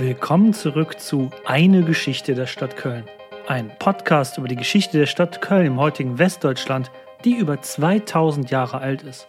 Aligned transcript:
Willkommen 0.00 0.54
zurück 0.54 0.98
zu 0.98 1.28
Eine 1.44 1.84
Geschichte 1.84 2.34
der 2.34 2.46
Stadt 2.46 2.74
Köln. 2.74 3.04
Ein 3.46 3.70
Podcast 3.78 4.38
über 4.38 4.48
die 4.48 4.56
Geschichte 4.56 4.96
der 4.96 5.04
Stadt 5.04 5.42
Köln 5.42 5.66
im 5.66 5.78
heutigen 5.78 6.18
Westdeutschland, 6.18 6.90
die 7.22 7.34
über 7.34 7.60
2000 7.60 8.50
Jahre 8.50 8.78
alt 8.78 9.02
ist. 9.02 9.26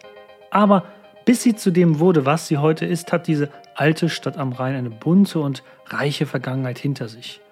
Aber 0.50 0.86
bis 1.26 1.42
sie 1.42 1.54
zu 1.54 1.72
dem 1.72 1.98
wurde, 1.98 2.24
was 2.24 2.48
sie 2.48 2.56
heute 2.56 2.86
ist, 2.86 3.12
hat 3.12 3.26
diese 3.26 3.50
alte 3.74 4.08
Stadt 4.08 4.38
am 4.38 4.52
Rhein 4.52 4.74
eine 4.74 4.88
bunte 4.88 5.40
und 5.40 5.62
reiche 5.88 6.24
Vergangenheit 6.24 6.78
hinter 6.78 7.08
sich. 7.08 7.42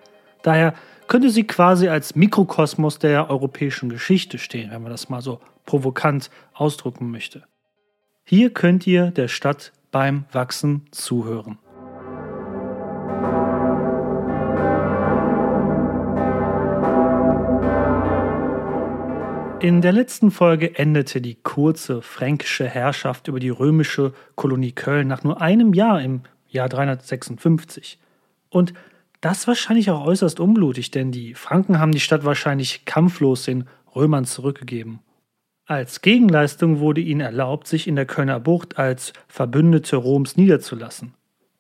Daher 0.41 0.73
könnte 1.07 1.29
sie 1.29 1.47
quasi 1.47 1.89
als 1.89 2.15
Mikrokosmos 2.15 3.01
der 3.01 3.29
europäischen 3.29 3.91
Geschichte 3.91 4.39
stehen, 4.39 4.71
wenn 4.71 4.81
man 4.81 4.93
das 4.93 5.11
mal 5.11 5.21
so 5.21 5.41
provokant 5.67 6.31
ausdrücken 6.55 7.11
möchte. 7.11 7.43
Hier 8.25 8.49
könnt 8.49 8.87
ihr 8.87 9.11
der 9.11 9.29
Stadt 9.29 9.73
beim 9.91 10.25
Wachsen 10.33 10.87
zuhören. 10.91 11.59
In 19.61 19.83
der 19.83 19.93
letzten 19.93 20.31
Folge 20.31 20.79
endete 20.79 21.21
die 21.21 21.35
kurze 21.35 22.01
fränkische 22.01 22.67
Herrschaft 22.67 23.29
über 23.29 23.41
die 23.41 23.51
römische 23.51 24.15
Kolonie 24.35 24.73
Köln 24.73 25.07
nach 25.07 25.23
nur 25.23 25.43
einem 25.43 25.75
Jahr 25.75 26.01
im 26.01 26.23
Jahr 26.49 26.71
356. 26.71 27.99
Und 28.49 28.73
das 29.21 29.47
wahrscheinlich 29.47 29.91
auch 29.91 30.07
äußerst 30.07 30.41
unblutig, 30.41 30.93
denn 30.93 31.13
die 31.13 31.35
Franken 31.35 31.79
haben 31.79 31.93
die 31.93 32.01
Stadt 32.01 32.25
wahrscheinlich 32.25 32.87
kampflos 32.87 33.45
den 33.45 33.69
Römern 33.95 34.25
zurückgegeben. 34.25 35.01
Als 35.67 36.01
Gegenleistung 36.01 36.81
wurde 36.81 37.03
ihnen 37.03 37.21
erlaubt, 37.21 37.67
sich 37.67 37.87
in 37.87 37.97
der 37.97 38.07
Kölner 38.07 38.41
Bucht 38.41 38.79
als 38.79 39.13
Verbündete 39.29 39.97
Roms 39.97 40.39
niederzulassen. 40.39 41.13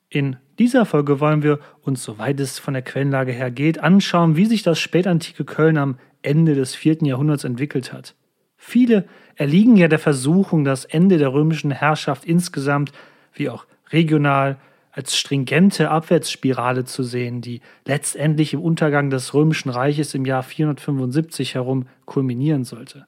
In 0.09 0.37
dieser 0.59 0.87
Folge 0.87 1.21
wollen 1.21 1.43
wir 1.43 1.61
uns, 1.83 2.03
soweit 2.03 2.41
es 2.41 2.59
von 2.59 2.73
der 2.73 2.83
Quellenlage 2.83 3.33
her 3.33 3.51
geht, 3.51 3.79
anschauen, 3.79 4.37
wie 4.37 4.47
sich 4.47 4.63
das 4.63 4.81
spätantike 4.81 5.45
Köln 5.45 5.77
am 5.77 5.99
Ende 6.23 6.55
des 6.55 6.75
vierten 6.75 7.05
Jahrhunderts 7.05 7.45
entwickelt 7.45 7.93
hat. 7.93 8.15
Viele 8.57 9.07
erliegen 9.37 9.77
ja 9.77 9.89
der 9.89 9.99
Versuchung, 9.99 10.65
das 10.65 10.85
Ende 10.85 11.17
der 11.19 11.33
römischen 11.33 11.71
Herrschaft 11.71 12.25
insgesamt, 12.25 12.93
wie 13.33 13.49
auch 13.49 13.67
regional, 13.91 14.59
als 14.93 15.17
stringente 15.17 15.91
Abwärtsspirale 15.91 16.85
zu 16.85 17.03
sehen, 17.03 17.41
die 17.41 17.61
letztendlich 17.87 18.53
im 18.53 18.61
Untergang 18.61 19.09
des 19.09 19.35
römischen 19.35 19.71
Reiches 19.71 20.15
im 20.15 20.25
Jahr 20.25 20.43
475 20.43 21.55
herum 21.55 21.87
kulminieren 22.07 22.65
sollte. 22.65 23.07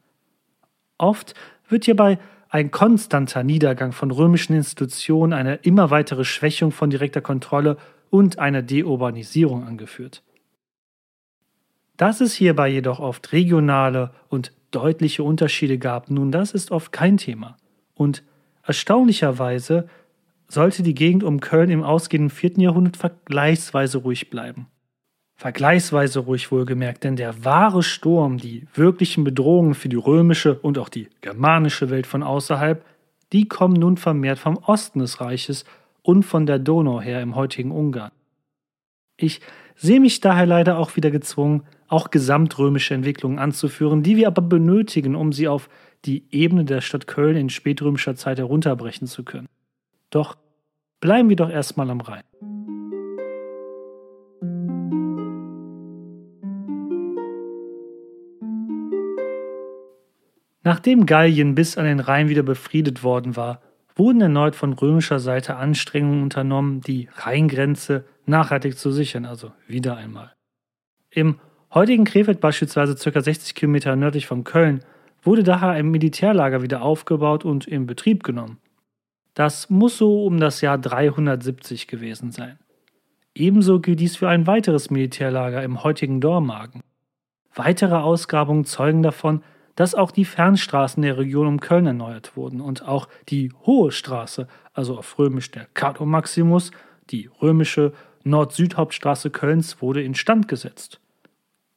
Oft 0.97 1.35
wird 1.69 1.85
hierbei 1.85 2.19
ein 2.49 2.71
konstanter 2.71 3.43
Niedergang 3.43 3.93
von 3.93 4.11
römischen 4.11 4.55
Institutionen, 4.55 5.33
eine 5.33 5.57
immer 5.57 5.91
weitere 5.91 6.25
Schwächung 6.25 6.71
von 6.71 6.91
direkter 6.91 7.21
Kontrolle 7.21 7.79
und 8.11 8.39
eine 8.39 8.63
Deurbanisierung 8.63 9.65
angeführt. 9.65 10.23
Dass 12.03 12.21
es 12.21 12.35
hierbei 12.35 12.69
jedoch 12.69 12.99
oft 12.99 13.31
regionale 13.31 14.11
und 14.29 14.51
deutliche 14.73 15.23
Unterschiede 15.23 15.79
gab, 15.79 16.11
nun 16.11 16.33
das 16.33 16.51
ist 16.51 16.73
oft 16.73 16.91
kein 16.91 17.17
Thema. 17.17 17.57
Und 17.95 18.25
erstaunlicherweise 18.65 19.89
sollte 20.49 20.83
die 20.83 20.97
Gegend 20.97 21.23
um 21.23 21.39
Köln 21.39 21.71
im 21.71 21.85
ausgehenden 21.85 22.31
4. 22.31 22.59
Jahrhundert 22.59 22.97
vergleichsweise 22.97 23.99
ruhig 23.99 24.31
bleiben. 24.31 24.67
Vergleichsweise 25.37 26.19
ruhig 26.19 26.51
wohlgemerkt, 26.51 27.05
denn 27.05 27.15
der 27.15 27.45
wahre 27.45 27.85
Sturm, 27.85 28.37
die 28.37 28.67
wirklichen 28.75 29.23
Bedrohungen 29.23 29.75
für 29.75 29.89
die 29.89 29.95
römische 29.95 30.59
und 30.59 30.79
auch 30.79 30.89
die 30.89 31.09
germanische 31.21 31.89
Welt 31.89 32.09
von 32.09 32.25
außerhalb, 32.25 32.85
die 33.33 33.47
kommen 33.47 33.75
nun 33.75 33.97
vermehrt 33.97 34.41
vom 34.41 34.57
Osten 34.57 34.99
des 34.99 35.21
Reiches 35.21 35.65
und 36.03 36.25
von 36.25 36.47
der 36.47 36.59
Donau 36.59 37.01
her 37.01 37.23
im 37.23 37.37
heutigen 37.37 37.71
Ungarn. 37.71 38.11
Ich 39.17 39.41
sehe 39.77 40.01
mich 40.01 40.19
daher 40.19 40.47
leider 40.47 40.79
auch 40.79 40.97
wieder 40.97 41.13
gezwungen, 41.13 41.63
auch 41.93 42.11
gesamtrömische 42.11 42.95
Entwicklungen 42.95 43.39
anzuführen, 43.39 44.03
die 44.03 44.17
wir 44.17 44.27
aber 44.27 44.41
benötigen, 44.41 45.15
um 45.15 45.31
sie 45.33 45.47
auf 45.47 45.69
die 46.07 46.25
Ebene 46.31 46.65
der 46.65 46.81
Stadt 46.81 47.07
Köln 47.07 47.37
in 47.37 47.51
spätrömischer 47.51 48.17
Zeit 48.17 48.39
herunterbrechen 48.39 49.07
zu 49.07 49.25
können. 49.25 49.49
Doch 50.09 50.37
bleiben 51.01 51.29
wir 51.29 51.37
doch 51.37 51.51
erstmal 51.51 51.91
am 51.91 52.01
Rhein. 52.01 52.23
Nachdem 60.65 61.05
Gallien 61.05 61.55
bis 61.55 61.77
an 61.77 61.85
den 61.85 62.01
Rhein 62.01 62.31
wieder 62.31 62.43
befriedet 62.43 63.03
worden 63.03 63.37
war, 63.37 63.61
wurden 63.95 64.23
erneut 64.23 64.57
von 64.57 64.73
römischer 64.73 65.19
Seite 65.19 65.57
Anstrengungen 65.57 66.23
unternommen, 66.23 66.81
die 66.81 67.11
Rheingrenze 67.15 68.07
nachhaltig 68.25 68.79
zu 68.79 68.91
sichern, 68.93 69.27
also 69.27 69.53
wieder 69.67 69.97
einmal. 69.99 70.33
Im 71.11 71.39
heutigen 71.75 72.05
Krefeld 72.05 72.41
beispielsweise 72.41 72.95
ca. 72.95 73.21
60 73.21 73.55
Kilometer 73.55 73.97
nördlich 73.97 74.27
von 74.27 74.45
Köln 74.45 74.85
wurde 75.23 75.43
daher 75.43 75.71
ein 75.71 75.91
Militärlager 75.91 76.63
wieder 76.63 76.83
aufgebaut 76.83 77.45
und 77.45 77.67
in 77.67 77.87
Betrieb 77.87 78.25
genommen. 78.25 78.59
Das 79.35 79.71
muss 79.71 79.97
so 79.97 80.25
um 80.25 80.39
das 80.39 80.61
Jahr 80.61 80.79
370 80.79 81.87
gewesen 81.87 82.33
sein. 82.33 82.59
Ebenso 83.35 83.81
gilt 83.81 84.01
dies 84.01 84.17
für 84.17 84.29
ein 84.29 84.47
weiteres 84.47 84.91
Militärlager 84.91 85.63
im 85.63 85.83
heutigen 85.83 86.21
Dormagen. 86.21 86.83
Weitere 87.55 87.95
Ausgrabungen 87.95 88.65
zeugen 88.65 89.03
davon, 89.03 89.43
dass 89.75 89.95
auch 89.95 90.11
die 90.11 90.27
Fernstraßen 90.27 91.03
der 91.03 91.17
Region 91.17 91.47
um 91.47 91.61
Köln 91.61 91.87
erneuert 91.87 92.37
wurden 92.37 92.61
und 92.61 92.87
auch 92.87 93.09
die 93.31 93.53
Hohe 93.65 93.91
Straße, 93.91 94.49
also 94.75 94.99
auf 94.99 95.19
Römisch 95.19 95.51
der 95.51 95.67
Cato 95.73 96.05
Maximus, 96.05 96.73
die 97.11 97.31
römische 97.41 97.93
Nord-Süd-Hauptstraße 98.25 99.31
Kölns, 99.31 99.81
wurde 99.81 100.03
instand 100.03 100.47
gesetzt. 100.47 101.01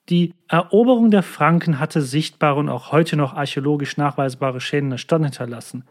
Die 0.10 0.34
Eroberung 0.48 1.10
der 1.10 1.24
Franken 1.24 1.80
hatte 1.80 2.02
sichtbare 2.02 2.60
und 2.60 2.70
auch 2.70 2.92
heute 2.92 3.18
noch 3.18 3.34
archäologisch 3.34 3.98
nachweisbare 3.98 4.62
Schäden 4.62 4.88
in 4.88 4.92
der 4.92 4.98
Stadt 4.98 5.24
hinterlassen. 5.24 5.84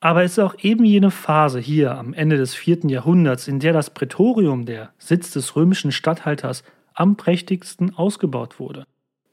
Aber 0.00 0.22
es 0.22 0.32
ist 0.32 0.38
auch 0.38 0.56
eben 0.58 0.84
jene 0.84 1.10
Phase 1.10 1.60
hier 1.60 1.96
am 1.96 2.14
Ende 2.14 2.36
des 2.36 2.54
vierten 2.54 2.88
Jahrhunderts, 2.88 3.48
in 3.48 3.60
der 3.60 3.72
das 3.72 3.90
Prätorium, 3.90 4.66
der 4.66 4.92
Sitz 4.98 5.30
des 5.30 5.56
römischen 5.56 5.92
Statthalters, 5.92 6.62
am 6.94 7.16
prächtigsten 7.16 7.94
ausgebaut 7.94 8.58
wurde. 8.60 8.84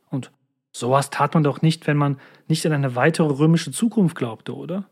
Und 0.09 0.31
Sowas 0.71 1.09
tat 1.09 1.33
man 1.33 1.43
doch 1.43 1.61
nicht, 1.61 1.85
wenn 1.87 1.97
man 1.97 2.17
nicht 2.47 2.65
an 2.65 2.71
eine 2.71 2.95
weitere 2.95 3.27
römische 3.27 3.71
Zukunft 3.71 4.15
glaubte, 4.15 4.55
oder? 4.55 4.85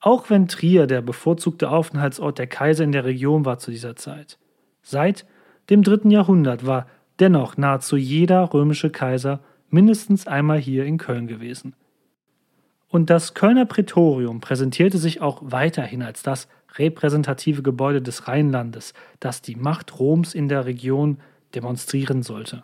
Auch 0.00 0.30
wenn 0.30 0.48
Trier 0.48 0.86
der 0.86 1.02
bevorzugte 1.02 1.70
Aufenthaltsort 1.70 2.38
der 2.38 2.46
Kaiser 2.46 2.84
in 2.84 2.92
der 2.92 3.04
Region 3.04 3.44
war 3.44 3.58
zu 3.58 3.70
dieser 3.70 3.96
Zeit. 3.96 4.38
Seit 4.82 5.26
dem 5.70 5.82
dritten 5.82 6.10
Jahrhundert 6.10 6.66
war 6.66 6.86
dennoch 7.20 7.56
nahezu 7.56 7.96
jeder 7.96 8.52
römische 8.52 8.90
Kaiser 8.90 9.40
mindestens 9.70 10.26
einmal 10.26 10.58
hier 10.58 10.84
in 10.84 10.98
Köln 10.98 11.26
gewesen. 11.26 11.74
Und 12.88 13.10
das 13.10 13.34
Kölner 13.34 13.66
Prätorium 13.66 14.40
präsentierte 14.40 14.98
sich 14.98 15.20
auch 15.20 15.42
weiterhin 15.44 16.02
als 16.02 16.22
das 16.22 16.48
repräsentative 16.76 17.62
Gebäude 17.62 18.00
des 18.00 18.28
Rheinlandes, 18.28 18.94
das 19.20 19.42
die 19.42 19.56
Macht 19.56 19.98
Roms 19.98 20.34
in 20.34 20.48
der 20.48 20.64
Region 20.64 21.18
demonstrieren 21.54 22.22
sollte. 22.22 22.62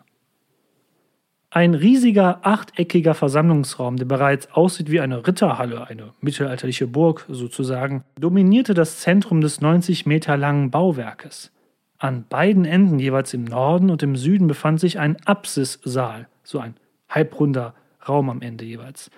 Ein 1.55 1.73
riesiger 1.73 2.39
achteckiger 2.45 3.13
Versammlungsraum, 3.13 3.95
der 3.95 4.05
bereits 4.05 4.51
aussieht 4.51 4.91
wie 4.91 4.99
eine 4.99 5.25
Ritterhalle, 5.25 5.87
eine 5.87 6.13
mittelalterliche 6.19 6.85
Burg 6.85 7.25
sozusagen, 7.29 8.03
dominierte 8.19 8.73
das 8.73 8.99
Zentrum 8.99 9.39
des 9.39 9.61
90 9.61 10.05
Meter 10.05 10.35
langen 10.35 10.69
Bauwerkes. 10.69 11.51
An 11.97 12.25
beiden 12.27 12.65
Enden, 12.65 12.99
jeweils 12.99 13.33
im 13.33 13.45
Norden 13.45 13.89
und 13.89 14.03
im 14.03 14.15
Süden, 14.15 14.47
befand 14.47 14.79
sich 14.79 14.99
ein 14.99 15.17
Apsissaal, 15.25 16.27
so 16.43 16.59
ein 16.59 16.75
halbrunder 17.09 17.73
Raum 18.07 18.29
am 18.29 18.41
Ende 18.41 18.65
jeweils. 18.65 19.09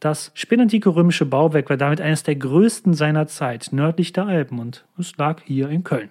Das 0.00 0.32
spätantike 0.34 0.94
römische 0.94 1.26
Bauwerk 1.26 1.70
war 1.70 1.76
damit 1.76 2.00
eines 2.00 2.22
der 2.22 2.36
größten 2.36 2.94
seiner 2.94 3.26
Zeit 3.26 3.70
nördlich 3.72 4.12
der 4.12 4.26
Alpen 4.26 4.58
und 4.58 4.84
es 4.98 5.16
lag 5.16 5.42
hier 5.44 5.68
in 5.68 5.84
Köln. 5.84 6.10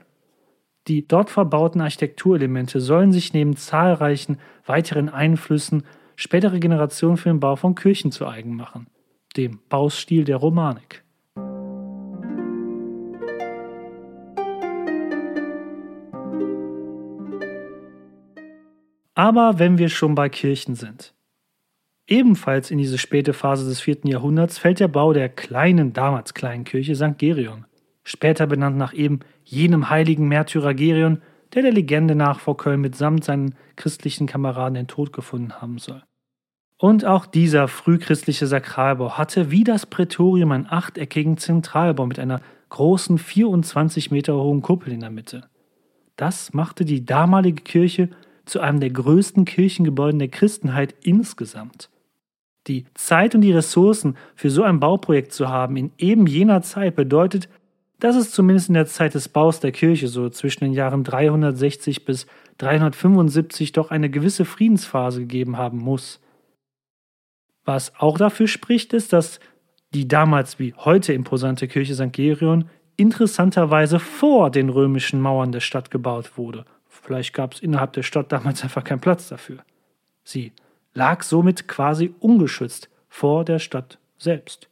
Die 0.87 1.07
dort 1.07 1.29
verbauten 1.29 1.79
Architekturelemente 1.79 2.81
sollen 2.81 3.11
sich 3.11 3.33
neben 3.33 3.55
zahlreichen 3.55 4.37
weiteren 4.65 5.09
Einflüssen 5.09 5.83
spätere 6.15 6.59
Generationen 6.59 7.17
für 7.17 7.29
den 7.29 7.39
Bau 7.39 7.55
von 7.55 7.75
Kirchen 7.75 8.11
zu 8.11 8.27
eigen 8.27 8.55
machen, 8.55 8.87
dem 9.37 9.59
Baustil 9.69 10.23
der 10.23 10.37
Romanik. 10.37 11.02
Aber 19.15 19.59
wenn 19.59 19.77
wir 19.77 19.89
schon 19.89 20.15
bei 20.15 20.29
Kirchen 20.29 20.75
sind. 20.75 21.13
Ebenfalls 22.07 22.71
in 22.71 22.77
diese 22.77 22.97
späte 22.97 23.33
Phase 23.33 23.67
des 23.67 23.79
vierten 23.79 24.07
Jahrhunderts 24.07 24.57
fällt 24.57 24.79
der 24.79 24.87
Bau 24.87 25.13
der 25.13 25.29
kleinen, 25.29 25.93
damals 25.93 26.33
kleinen 26.33 26.63
Kirche 26.63 26.95
St. 26.95 27.17
Gerion 27.17 27.65
später 28.03 28.47
benannt 28.47 28.77
nach 28.77 28.93
eben 28.93 29.19
jenem 29.43 29.89
heiligen 29.89 30.27
Märtyrer 30.27 30.73
Gerion, 30.73 31.21
der 31.53 31.61
der 31.63 31.71
Legende 31.71 32.15
nach 32.15 32.39
vor 32.39 32.57
Köln 32.57 32.81
mitsamt 32.81 33.23
seinen 33.23 33.55
christlichen 33.75 34.27
Kameraden 34.27 34.75
den 34.75 34.87
Tod 34.87 35.13
gefunden 35.13 35.61
haben 35.61 35.77
soll. 35.77 36.03
Und 36.77 37.05
auch 37.05 37.25
dieser 37.25 37.67
frühchristliche 37.67 38.47
Sakralbau 38.47 39.17
hatte 39.17 39.51
wie 39.51 39.63
das 39.63 39.85
Prätorium 39.85 40.51
einen 40.51 40.67
achteckigen 40.67 41.37
Zentralbau 41.37 42.05
mit 42.05 42.19
einer 42.19 42.41
großen 42.69 43.17
24 43.17 44.11
Meter 44.11 44.35
hohen 44.35 44.61
Kuppel 44.61 44.91
in 44.91 44.99
der 44.99 45.11
Mitte. 45.11 45.47
Das 46.15 46.53
machte 46.53 46.83
die 46.83 47.05
damalige 47.05 47.63
Kirche 47.63 48.09
zu 48.45 48.59
einem 48.59 48.79
der 48.79 48.89
größten 48.89 49.45
Kirchengebäude 49.45 50.17
der 50.17 50.27
Christenheit 50.27 50.95
insgesamt. 51.01 51.89
Die 52.67 52.85
Zeit 52.93 53.35
und 53.35 53.41
die 53.41 53.51
Ressourcen 53.51 54.15
für 54.35 54.49
so 54.49 54.63
ein 54.63 54.79
Bauprojekt 54.79 55.33
zu 55.33 55.49
haben 55.49 55.75
in 55.75 55.91
eben 55.97 56.27
jener 56.27 56.61
Zeit 56.61 56.95
bedeutet, 56.95 57.49
dass 57.99 58.15
es 58.15 58.31
zumindest 58.31 58.69
in 58.69 58.73
der 58.73 58.85
Zeit 58.85 59.13
des 59.13 59.29
Baus 59.29 59.59
der 59.59 59.71
Kirche, 59.71 60.07
so 60.07 60.29
zwischen 60.29 60.65
den 60.65 60.73
Jahren 60.73 61.03
360 61.03 62.05
bis 62.05 62.25
375, 62.57 63.71
doch 63.71 63.91
eine 63.91 64.09
gewisse 64.09 64.45
Friedensphase 64.45 65.21
gegeben 65.21 65.57
haben 65.57 65.77
muss. 65.77 66.19
Was 67.65 67.93
auch 67.97 68.17
dafür 68.17 68.47
spricht, 68.47 68.93
ist, 68.93 69.13
dass 69.13 69.39
die 69.93 70.07
damals 70.07 70.59
wie 70.59 70.73
heute 70.73 71.13
imposante 71.13 71.67
Kirche 71.67 71.95
St. 71.95 72.11
Gerion 72.11 72.69
interessanterweise 72.97 73.99
vor 73.99 74.51
den 74.51 74.69
römischen 74.69 75.21
Mauern 75.21 75.51
der 75.51 75.61
Stadt 75.61 75.91
gebaut 75.91 76.37
wurde. 76.37 76.65
Vielleicht 77.03 77.33
gab 77.33 77.53
es 77.53 77.59
innerhalb 77.59 77.91
der 77.93 78.03
Stadt 78.03 78.31
damals 78.31 78.63
einfach 78.63 78.83
keinen 78.83 79.01
Platz 79.01 79.27
dafür. 79.27 79.57
Sie 80.23 80.53
lag 80.93 81.21
somit 81.21 81.67
quasi 81.67 82.15
ungeschützt 82.19 82.89
vor 83.09 83.43
der 83.43 83.59
Stadt 83.59 83.99
selbst. 84.17 84.69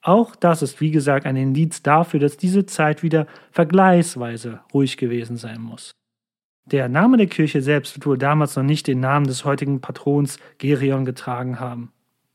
Auch 0.00 0.36
das 0.36 0.62
ist, 0.62 0.80
wie 0.80 0.92
gesagt, 0.92 1.26
ein 1.26 1.34
Indiz 1.34 1.82
dafür, 1.82 2.20
dass 2.20 2.36
diese 2.36 2.66
Zeit 2.66 3.02
wieder 3.02 3.26
vergleichsweise 3.50 4.60
ruhig 4.72 4.96
gewesen 4.96 5.36
sein 5.36 5.60
muss. 5.60 5.90
Der 6.66 6.88
Name 6.88 7.16
der 7.16 7.26
Kirche 7.26 7.62
selbst 7.62 7.96
wird 7.96 8.06
wohl 8.06 8.18
damals 8.18 8.54
noch 8.54 8.62
nicht 8.62 8.86
den 8.86 9.00
Namen 9.00 9.26
des 9.26 9.44
heutigen 9.44 9.80
Patrons 9.80 10.38
Gerion 10.58 11.04
getragen 11.04 11.58
haben. 11.58 11.90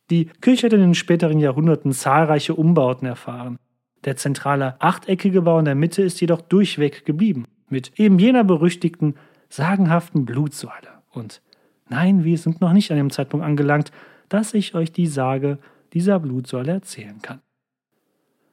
Die 0.09 0.25
Kirche 0.41 0.65
hat 0.65 0.73
in 0.73 0.81
den 0.81 0.95
späteren 0.95 1.39
Jahrhunderten 1.39 1.93
zahlreiche 1.93 2.53
Umbauten 2.53 3.07
erfahren. 3.07 3.59
Der 4.03 4.17
zentrale 4.17 4.75
achteckige 4.81 5.43
Bau 5.43 5.59
in 5.59 5.65
der 5.65 5.75
Mitte 5.75 6.01
ist 6.01 6.19
jedoch 6.19 6.41
durchweg 6.41 7.05
geblieben, 7.05 7.45
mit 7.71 7.99
eben 7.99 8.19
jener 8.19 8.43
berüchtigten, 8.43 9.15
sagenhaften 9.49 10.25
Blutsäule. 10.25 10.89
Und 11.11 11.41
nein, 11.89 12.23
wir 12.23 12.37
sind 12.37 12.61
noch 12.61 12.73
nicht 12.73 12.91
an 12.91 12.97
dem 12.97 13.09
Zeitpunkt 13.09 13.45
angelangt, 13.45 13.91
dass 14.29 14.53
ich 14.53 14.75
euch 14.75 14.91
die 14.91 15.07
Sage 15.07 15.57
dieser 15.93 16.19
Blutsäule 16.19 16.71
erzählen 16.71 17.21
kann. 17.21 17.41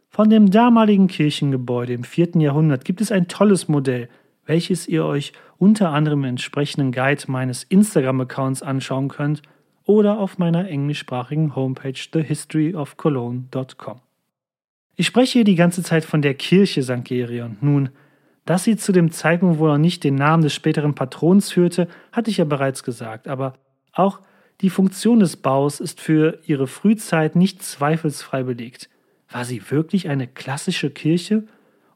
Von 0.09 0.31
dem 0.31 0.51
damaligen 0.51 1.09
Kirchengebäude 1.09 1.93
im 1.93 2.05
4. 2.05 2.37
Jahrhundert 2.37 2.87
gibt 2.87 3.03
es 3.03 3.13
ein 3.13 3.29
tolles 3.29 3.69
Modell, 3.69 4.09
welches 4.47 4.89
ihr 4.89 5.05
euch 5.05 5.33
unter 5.59 5.91
anderem 5.91 6.21
im 6.21 6.31
entsprechenden 6.31 6.93
Guide 6.93 7.25
meines 7.27 7.65
Instagram-Accounts 7.65 8.63
anschauen 8.63 9.09
könnt 9.09 9.43
oder 9.85 10.19
auf 10.19 10.39
meiner 10.39 10.69
englischsprachigen 10.69 11.55
Homepage 11.55 11.93
thehistoryofcologne.com. 11.93 14.01
Ich 14.97 15.07
spreche 15.07 15.33
hier 15.33 15.45
die 15.45 15.55
ganze 15.55 15.83
Zeit 15.83 16.05
von 16.05 16.23
der 16.23 16.35
Kirche 16.35 16.83
St. 16.83 17.05
Gerion. 17.05 17.59
Nun, 17.61 17.91
dass 18.47 18.65
sie 18.65 18.77
zu 18.77 18.93
dem 18.93 19.11
Zeitpunkt 19.11 19.59
wohl 19.59 19.71
noch 19.71 19.79
nicht 19.79 20.05
den 20.05 20.15
Namen 20.15 20.43
des 20.43 20.55
späteren 20.55 20.95
Patrons 20.95 21.51
führte, 21.51 21.89
hatte 22.13 22.31
ich 22.31 22.39
ja 22.39 22.45
bereits 22.45 22.83
gesagt, 22.85 23.29
aber 23.29 23.55
auch 23.93 24.21
die 24.63 24.71
Funktion 24.71 25.21
des 25.21 25.37
Baus 25.37 25.81
ist 25.81 26.01
für 26.01 26.39
ihre 26.47 26.67
Frühzeit 26.67 27.37
nicht 27.37 27.63
zweifelsfrei 27.63 28.45
belegt. 28.45 28.89
War 29.29 29.45
sie 29.45 29.71
wirklich 29.71 30.09
eine 30.09 30.27
klassische 30.27 30.91
Kirche 30.91 31.45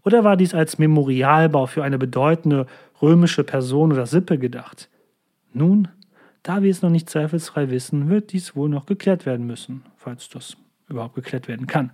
oder 0.05 0.25
war 0.25 0.37
dies 0.37 0.53
als 0.53 0.79
Memorialbau 0.79 1.67
für 1.67 1.85
eine 1.85 1.99
bedeutende 1.99 2.67
römische 3.01 3.45
Person 3.45 3.93
oder 3.93 4.07
Sippe 4.07 4.37
gedacht? 4.37 4.91
Nun, 5.53 5.89
da 6.43 6.63
wir 6.63 6.71
es 6.71 6.83
noch 6.83 6.91
nicht 6.91 7.09
zweifelsfrei 7.09 7.71
wissen, 7.71 8.09
wird 8.09 8.33
dies 8.33 8.57
wohl 8.57 8.69
noch 8.69 8.87
geklärt 8.87 9.25
werden 9.25 9.47
müssen, 9.47 9.85
falls 9.97 10.29
das 10.29 10.57
überhaupt 10.89 11.15
geklärt 11.15 11.49
werden 11.49 11.67
kann. 11.67 11.93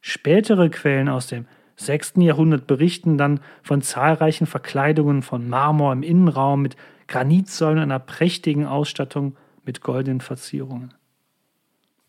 Spätere 0.00 0.68
Quellen 0.68 1.08
aus 1.08 1.28
dem 1.28 1.46
6. 1.76 2.14
Jahrhundert 2.18 2.66
berichten 2.66 3.18
dann 3.18 3.40
von 3.62 3.82
zahlreichen 3.82 4.46
Verkleidungen 4.46 5.22
von 5.22 5.48
Marmor 5.48 5.92
im 5.92 6.02
Innenraum 6.02 6.62
mit 6.62 6.76
Granitsäulen 7.08 7.78
einer 7.78 7.98
prächtigen 7.98 8.66
Ausstattung 8.66 9.36
mit 9.64 9.80
goldenen 9.80 10.20
Verzierungen. 10.20 10.94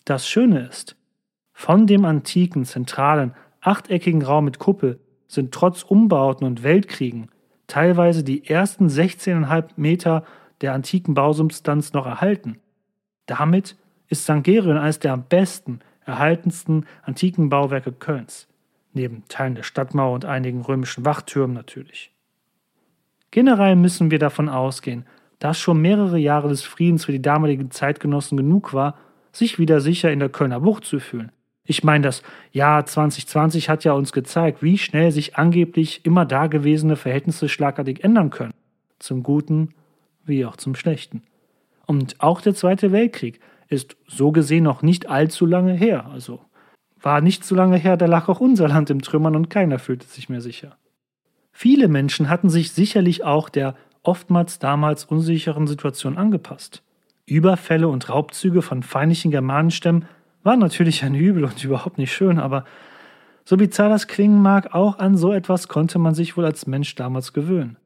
Das 0.06 0.28
Schöne 0.28 0.68
ist, 0.68 0.96
von 1.54 1.88
dem 1.88 2.06
antiken, 2.06 2.66
zentralen, 2.66 3.34
achteckigen 3.62 4.22
Raum 4.22 4.46
mit 4.46 4.60
Kuppel 4.60 5.00
sind 5.28 5.54
trotz 5.54 5.84
Umbauten 5.84 6.46
und 6.46 6.64
Weltkriegen 6.64 7.30
teilweise 7.68 8.24
die 8.24 8.48
ersten 8.48 8.88
16,5 8.88 9.70
Meter 9.76 10.24
der 10.62 10.74
antiken 10.74 11.14
Bausubstanz 11.14 11.94
noch 11.94 12.06
erhalten. 12.06 12.60
Damit 13.26 13.76
ist 14.08 14.24
St. 14.24 14.44
Gerion 14.44 14.78
eines 14.78 15.00
der 15.00 15.14
am 15.14 15.24
besten, 15.24 15.80
erhaltensten 16.06 16.86
antiken 17.02 17.50
Bauwerke 17.50 17.92
Kölns, 17.92 18.48
neben 18.96 19.24
Teilen 19.28 19.56
der 19.56 19.64
Stadtmauer 19.64 20.14
und 20.14 20.26
einigen 20.26 20.62
römischen 20.62 21.06
Wachtürmen 21.06 21.54
natürlich. 21.54 22.12
Generell 23.32 23.76
müssen 23.76 24.12
wir 24.12 24.20
davon 24.20 24.50
ausgehen, 24.50 25.06
dass 25.40 25.60
schon 25.60 25.82
mehrere 25.82 26.18
Jahre 26.18 26.48
des 26.48 26.64
Friedens 26.64 27.06
für 27.06 27.12
die 27.12 27.22
damaligen 27.22 27.72
Zeitgenossen 27.72 28.38
genug 28.38 28.74
war, 28.74 28.98
sich 29.32 29.60
wieder 29.60 29.82
sicher 29.82 30.12
in 30.12 30.20
der 30.20 30.30
Kölner 30.30 30.62
Bucht 30.62 30.86
zu 30.86 31.00
fühlen. 31.00 31.32
Ich 31.66 31.84
meine, 31.84 32.04
das 32.04 32.22
Jahr 32.52 32.86
2020 32.86 33.70
hat 33.70 33.84
ja 33.84 33.94
uns 33.94 34.14
gezeigt, 34.14 34.62
wie 34.62 34.78
schnell 34.78 35.12
sich 35.12 35.36
angeblich 35.36 36.06
immer 36.06 36.26
dagewesene 36.26 36.96
Verhältnisse 36.96 37.50
schlagartig 37.50 38.04
ändern 38.04 38.30
können. 38.30 38.54
Zum 39.00 39.24
Guten 39.24 39.74
wie 40.24 40.46
auch 40.46 40.58
zum 40.58 40.76
Schlechten. 40.76 41.24
Und 41.86 42.22
auch 42.22 42.42
der 42.42 42.56
Zweite 42.56 42.92
Weltkrieg 42.92 43.40
ist 43.68 43.98
so 44.08 44.32
gesehen 44.32 44.64
noch 44.64 44.82
nicht 44.82 45.10
allzu 45.10 45.46
lange 45.46 45.74
her. 45.74 46.08
Also 46.12 46.40
war 47.06 47.22
nicht 47.22 47.46
so 47.46 47.54
lange 47.54 47.78
her, 47.78 47.98
da 47.98 48.08
lag 48.08 48.28
auch 48.30 48.40
unser 48.40 48.68
Land 48.68 48.90
im 48.90 49.04
Trümmern 49.04 49.36
und 49.36 49.52
keiner 49.52 49.78
fühlte 49.78 50.08
sich 50.08 50.28
mehr 50.28 50.42
sicher. 50.42 50.76
Viele 51.52 51.88
Menschen 51.88 52.30
hatten 52.30 52.50
sich 52.50 52.72
sicherlich 52.72 53.24
auch 53.24 53.50
der 53.50 53.76
oftmals 54.02 54.58
damals 54.58 55.06
unsicheren 55.06 55.68
Situation 55.68 56.18
angepasst. 56.18 56.82
Überfälle 57.28 57.88
und 57.90 58.10
Raubzüge 58.10 58.64
von 58.64 58.82
feindlichen 58.82 59.30
Germanenstämmen 59.30 60.06
waren 60.42 60.60
natürlich 60.60 61.04
ein 61.04 61.14
Übel 61.14 61.44
und 61.44 61.64
überhaupt 61.64 62.00
nicht 62.00 62.12
schön, 62.12 62.40
aber 62.40 62.66
so 63.46 63.56
bizarr 63.56 63.90
das 63.90 64.08
klingen 64.08 64.42
mag, 64.42 64.74
auch 64.74 64.98
an 64.98 65.16
so 65.16 65.32
etwas 65.32 65.68
konnte 65.68 66.00
man 66.00 66.16
sich 66.16 66.36
wohl 66.36 66.46
als 66.46 66.66
Mensch 66.66 66.96
damals 66.96 67.34
gewöhnen. 67.34 67.78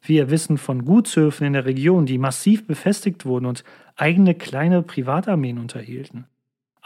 Wir 0.00 0.30
wissen 0.30 0.56
von 0.56 0.86
Gutshöfen 0.86 1.46
in 1.46 1.52
der 1.52 1.66
Region, 1.66 2.06
die 2.06 2.16
massiv 2.16 2.66
befestigt 2.66 3.26
wurden 3.26 3.44
und 3.44 3.62
eigene 3.96 4.34
kleine 4.34 4.82
Privatarmeen 4.82 5.58
unterhielten. 5.58 6.24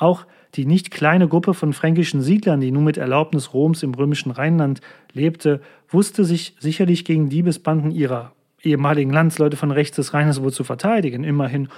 Auch 0.02 0.26
die 0.56 0.66
nicht 0.66 0.90
kleine 0.90 1.28
Gruppe 1.28 1.54
von 1.54 1.72
fränkischen 1.72 2.22
Siedlern, 2.22 2.60
die 2.60 2.72
nur 2.72 2.82
mit 2.82 2.96
Erlaubnis 2.96 3.54
Roms 3.54 3.84
im 3.84 3.94
römischen 3.94 4.32
Rheinland 4.32 4.80
lebte, 5.12 5.60
wusste 5.88 6.24
sich 6.24 6.56
sicherlich 6.58 7.04
gegen 7.04 7.28
Diebesbanden 7.28 7.92
ihrer 7.92 8.32
ehemaligen 8.60 9.12
Landsleute 9.12 9.56
von 9.56 9.70
rechts 9.70 9.94
des 9.94 10.12
Rheines 10.12 10.42
wohl 10.42 10.52
zu 10.52 10.64
verteidigen. 10.64 11.22
Immerhin 11.22 11.68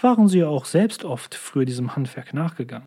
waren 0.00 0.28
sie 0.28 0.44
auch 0.44 0.64
selbst 0.64 1.04
oft 1.04 1.34
früher 1.34 1.66
diesem 1.66 1.94
Handwerk 1.94 2.32
nachgegangen. 2.32 2.86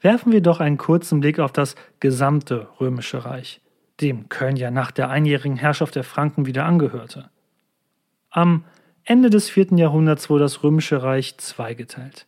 Werfen 0.00 0.32
wir 0.32 0.40
doch 0.40 0.58
einen 0.58 0.78
kurzen 0.78 1.20
Blick 1.20 1.38
auf 1.38 1.52
das 1.52 1.76
gesamte 2.00 2.66
römische 2.80 3.24
Reich, 3.24 3.60
dem 4.00 4.28
Köln 4.28 4.56
ja 4.56 4.70
nach 4.70 4.90
der 4.90 5.10
einjährigen 5.10 5.56
Herrschaft 5.56 5.94
der 5.94 6.04
Franken 6.04 6.46
wieder 6.46 6.64
angehörte. 6.64 7.30
Am 8.30 8.64
Ende 9.04 9.30
des 9.30 9.50
vierten 9.50 9.78
Jahrhunderts 9.78 10.30
wurde 10.30 10.44
das 10.44 10.62
römische 10.62 11.02
Reich 11.02 11.36
zweigeteilt. 11.38 12.26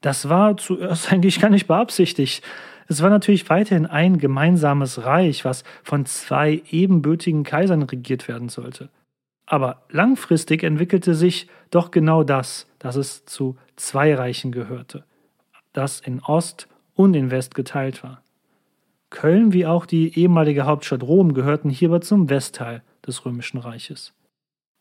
Das 0.00 0.28
war 0.28 0.56
zuerst 0.56 1.12
eigentlich 1.12 1.40
gar 1.40 1.50
nicht 1.50 1.66
beabsichtigt. 1.66 2.44
Es 2.88 3.02
war 3.02 3.10
natürlich 3.10 3.48
weiterhin 3.48 3.86
ein 3.86 4.18
gemeinsames 4.18 5.04
Reich, 5.04 5.44
was 5.44 5.64
von 5.84 6.06
zwei 6.06 6.62
ebenbürtigen 6.70 7.44
Kaisern 7.44 7.82
regiert 7.82 8.26
werden 8.26 8.48
sollte. 8.48 8.90
Aber 9.46 9.82
langfristig 9.90 10.62
entwickelte 10.62 11.14
sich 11.14 11.48
doch 11.70 11.90
genau 11.90 12.24
das, 12.24 12.66
dass 12.78 12.96
es 12.96 13.24
zu 13.24 13.56
zwei 13.76 14.14
Reichen 14.14 14.52
gehörte, 14.52 15.04
das 15.72 16.00
in 16.00 16.20
Ost 16.20 16.68
und 16.94 17.14
in 17.14 17.30
West 17.30 17.54
geteilt 17.54 18.02
war. 18.02 18.22
Köln 19.10 19.52
wie 19.52 19.66
auch 19.66 19.86
die 19.86 20.18
ehemalige 20.18 20.66
Hauptstadt 20.66 21.02
Rom 21.02 21.34
gehörten 21.34 21.68
hierbei 21.70 21.98
zum 21.98 22.30
Westteil 22.30 22.82
des 23.06 23.24
Römischen 23.24 23.58
Reiches. 23.58 24.14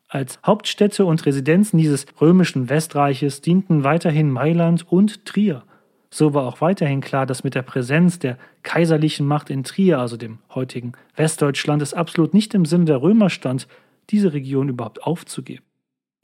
Als 0.07 0.39
Hauptstädte 0.45 1.05
und 1.05 1.25
Residenzen 1.25 1.77
dieses 1.77 2.05
römischen 2.19 2.69
Westreiches 2.69 3.41
dienten 3.41 3.83
weiterhin 3.83 4.31
Mailand 4.31 4.91
und 4.91 5.25
Trier. 5.25 5.63
So 6.09 6.33
war 6.33 6.47
auch 6.47 6.61
weiterhin 6.61 7.01
klar, 7.01 7.27
dass 7.27 7.43
mit 7.43 7.53
der 7.53 7.61
Präsenz 7.61 8.17
der 8.17 8.37
kaiserlichen 8.63 9.27
Macht 9.27 9.51
in 9.51 9.63
Trier, 9.63 9.99
also 9.99 10.17
dem 10.17 10.39
heutigen 10.53 10.93
Westdeutschland, 11.15 11.81
es 11.83 11.93
absolut 11.93 12.33
nicht 12.33 12.55
im 12.55 12.65
Sinne 12.65 12.85
der 12.85 13.01
Römer 13.01 13.29
stand, 13.29 13.67
diese 14.09 14.33
Region 14.33 14.69
überhaupt 14.69 15.03
aufzugeben. 15.03 15.63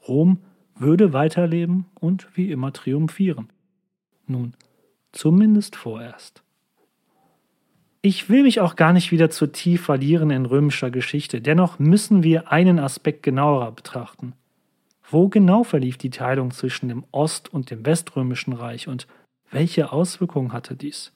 Rom 0.08 0.38
würde 0.74 1.12
weiterleben 1.12 1.86
und 2.00 2.26
wie 2.34 2.50
immer 2.50 2.72
triumphieren. 2.72 3.50
Nun, 4.26 4.54
Zumindest 5.16 5.76
vorerst. 5.76 6.42
Ich 8.08 8.28
will 8.30 8.44
mich 8.44 8.60
auch 8.60 8.76
gar 8.76 8.92
nicht 8.92 9.10
wieder 9.10 9.30
zu 9.30 9.48
tief 9.48 9.82
verlieren 9.86 10.30
in 10.30 10.46
römischer 10.46 10.92
Geschichte, 10.92 11.40
dennoch 11.40 11.80
müssen 11.80 12.22
wir 12.22 12.52
einen 12.52 12.78
Aspekt 12.78 13.24
genauer 13.24 13.72
betrachten. 13.72 14.34
Wo 15.10 15.26
genau 15.26 15.64
verlief 15.64 15.98
die 15.98 16.10
Teilung 16.10 16.52
zwischen 16.52 16.88
dem 16.88 17.04
Ost- 17.10 17.52
und 17.52 17.68
dem 17.72 17.84
Weströmischen 17.84 18.52
Reich 18.52 18.86
und 18.86 19.08
Welche 19.50 19.90
Auswirkungen 19.90 20.52
hatte 20.52 20.76
dies? 20.76 21.10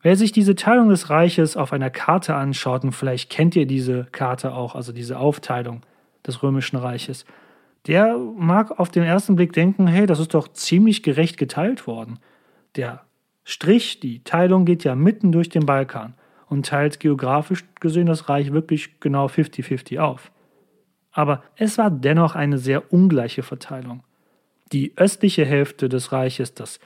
Wer 0.00 0.16
sich 0.16 0.32
diese 0.32 0.56
Teilung 0.56 0.88
des 0.88 1.08
Reiches 1.08 1.56
auf 1.56 1.72
einer 1.72 1.90
Karte 1.90 2.34
anschaut, 2.34 2.82
und 2.82 2.90
vielleicht 2.90 3.30
kennt 3.30 3.54
ihr 3.54 3.66
diese 3.66 4.08
Karte 4.10 4.52
auch, 4.52 4.74
also 4.74 4.90
diese 4.90 5.20
Aufteilung 5.20 5.82
des 6.26 6.42
römischen 6.42 6.78
Reiches, 6.78 7.26
der 7.86 8.18
mag 8.18 8.76
auf 8.76 8.88
den 8.88 9.04
ersten 9.04 9.36
Blick 9.36 9.52
denken, 9.52 9.86
hey, 9.86 10.04
das 10.06 10.18
ist 10.18 10.34
doch 10.34 10.48
ziemlich 10.48 11.04
gerecht 11.04 11.36
geteilt 11.36 11.86
worden. 11.86 12.18
Der 12.74 13.04
Strich, 13.44 14.00
die 14.00 14.22
Teilung 14.22 14.64
geht 14.64 14.84
ja 14.84 14.94
mitten 14.94 15.32
durch 15.32 15.48
den 15.48 15.66
Balkan 15.66 16.14
und 16.48 16.66
teilt 16.66 17.00
geografisch 17.00 17.64
gesehen 17.80 18.06
das 18.06 18.28
Reich 18.28 18.52
wirklich 18.52 19.00
genau 19.00 19.26
50-50 19.26 19.98
auf. 19.98 20.30
Aber 21.10 21.42
es 21.56 21.78
war 21.78 21.90
dennoch 21.90 22.34
eine 22.34 22.58
sehr 22.58 22.92
ungleiche 22.92 23.42
Verteilung. 23.42 24.02
Die 24.72 24.92
östliche 24.96 25.44
Hälfte 25.44 25.88
des 25.88 26.12
Reiches, 26.12 26.54
das 26.54 26.80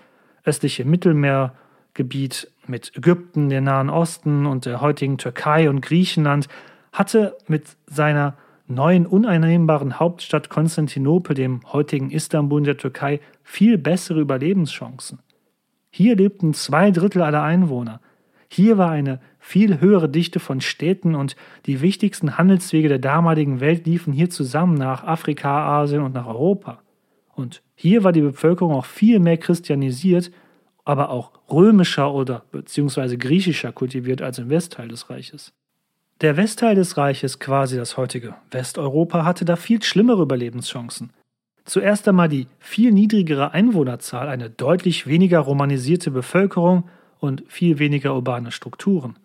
östliche 0.44 0.84
Mittelmeergebiet 0.84 2.50
mit 2.66 2.96
Ägypten, 2.96 3.48
dem 3.48 3.64
Nahen 3.64 3.90
Osten 3.90 4.46
und 4.46 4.66
der 4.66 4.80
heutigen 4.80 5.18
Türkei 5.18 5.68
und 5.68 5.80
Griechenland, 5.80 6.48
hatte 6.92 7.36
mit 7.46 7.76
seiner 7.86 8.36
neuen 8.66 9.06
uneinnehmbaren 9.06 10.00
Hauptstadt 10.00 10.48
Konstantinopel, 10.48 11.34
dem 11.34 11.60
heutigen 11.72 12.10
Istanbul 12.10 12.62
der 12.62 12.76
Türkei, 12.76 13.20
viel 13.44 13.78
bessere 13.78 14.20
Überlebenschancen. 14.20 15.20
Hier 15.96 16.14
lebten 16.14 16.52
zwei 16.52 16.90
Drittel 16.90 17.22
aller 17.22 17.42
Einwohner. 17.42 18.02
Hier 18.48 18.76
war 18.76 18.90
eine 18.90 19.18
viel 19.38 19.80
höhere 19.80 20.10
Dichte 20.10 20.40
von 20.40 20.60
Städten 20.60 21.14
und 21.14 21.36
die 21.64 21.80
wichtigsten 21.80 22.36
Handelswege 22.36 22.90
der 22.90 22.98
damaligen 22.98 23.60
Welt 23.60 23.86
liefen 23.86 24.12
hier 24.12 24.28
zusammen 24.28 24.74
nach 24.74 25.04
Afrika, 25.04 25.80
Asien 25.80 26.02
und 26.02 26.12
nach 26.12 26.26
Europa. 26.26 26.82
Und 27.34 27.62
hier 27.74 28.04
war 28.04 28.12
die 28.12 28.20
Bevölkerung 28.20 28.74
auch 28.74 28.84
viel 28.84 29.20
mehr 29.20 29.38
christianisiert, 29.38 30.30
aber 30.84 31.08
auch 31.08 31.30
römischer 31.50 32.12
oder 32.12 32.42
beziehungsweise 32.52 33.16
griechischer 33.16 33.72
kultiviert 33.72 34.20
als 34.20 34.38
im 34.38 34.50
Westteil 34.50 34.88
des 34.88 35.08
Reiches. 35.08 35.54
Der 36.20 36.36
Westteil 36.36 36.74
des 36.74 36.98
Reiches, 36.98 37.38
quasi 37.38 37.78
das 37.78 37.96
heutige 37.96 38.34
Westeuropa, 38.50 39.24
hatte 39.24 39.46
da 39.46 39.56
viel 39.56 39.82
schlimmere 39.82 40.24
Überlebenschancen. 40.24 41.14
Zuerst 41.66 42.06
einmal 42.06 42.28
die 42.28 42.46
viel 42.60 42.92
niedrigere 42.92 43.50
Einwohnerzahl, 43.52 44.28
eine 44.28 44.48
deutlich 44.48 45.08
weniger 45.08 45.40
romanisierte 45.40 46.12
Bevölkerung 46.12 46.84
und 47.18 47.42
viel 47.48 47.80
weniger 47.80 48.14
urbane 48.14 48.52
Strukturen. 48.52 49.16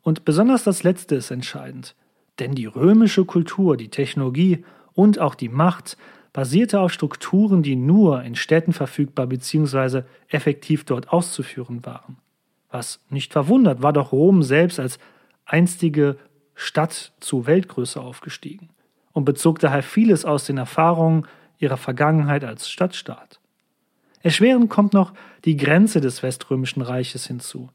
Und 0.00 0.24
besonders 0.24 0.62
das 0.62 0.84
Letzte 0.84 1.16
ist 1.16 1.32
entscheidend, 1.32 1.96
denn 2.38 2.54
die 2.54 2.66
römische 2.66 3.24
Kultur, 3.24 3.76
die 3.76 3.88
Technologie 3.88 4.64
und 4.94 5.18
auch 5.18 5.34
die 5.34 5.48
Macht 5.48 5.96
basierte 6.32 6.80
auf 6.80 6.92
Strukturen, 6.92 7.64
die 7.64 7.76
nur 7.76 8.22
in 8.22 8.36
Städten 8.36 8.72
verfügbar 8.72 9.26
bzw. 9.26 10.02
effektiv 10.28 10.84
dort 10.84 11.12
auszuführen 11.12 11.84
waren. 11.84 12.16
Was 12.70 13.00
nicht 13.10 13.32
verwundert, 13.32 13.82
war 13.82 13.92
doch 13.92 14.12
Rom 14.12 14.44
selbst 14.44 14.78
als 14.78 15.00
einstige 15.44 16.16
Stadt 16.54 17.12
zu 17.18 17.46
Weltgröße 17.46 18.00
aufgestiegen 18.00 18.70
und 19.12 19.24
bezog 19.24 19.58
daher 19.58 19.82
vieles 19.82 20.24
aus 20.24 20.46
den 20.46 20.58
Erfahrungen 20.58 21.26
ihrer 21.62 21.76
Vergangenheit 21.76 22.44
als 22.44 22.68
Stadtstaat. 22.68 23.40
Erschwerend 24.20 24.70
kommt 24.70 24.92
noch 24.92 25.12
die 25.44 25.56
Grenze 25.56 26.00
des 26.00 26.22
Weströmischen 26.22 26.82
Reiches 26.82 27.26
hinzu. 27.26 27.70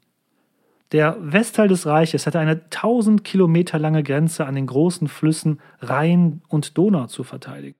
Der 0.92 1.16
Westteil 1.20 1.68
des 1.68 1.86
Reiches 1.86 2.26
hatte 2.26 2.38
eine 2.38 2.52
1000 2.52 3.22
Kilometer 3.22 3.78
lange 3.78 4.02
Grenze 4.02 4.46
an 4.46 4.54
den 4.54 4.66
großen 4.66 5.08
Flüssen 5.08 5.60
Rhein 5.80 6.40
und 6.48 6.78
Donau 6.78 7.06
zu 7.06 7.24
verteidigen. 7.24 7.76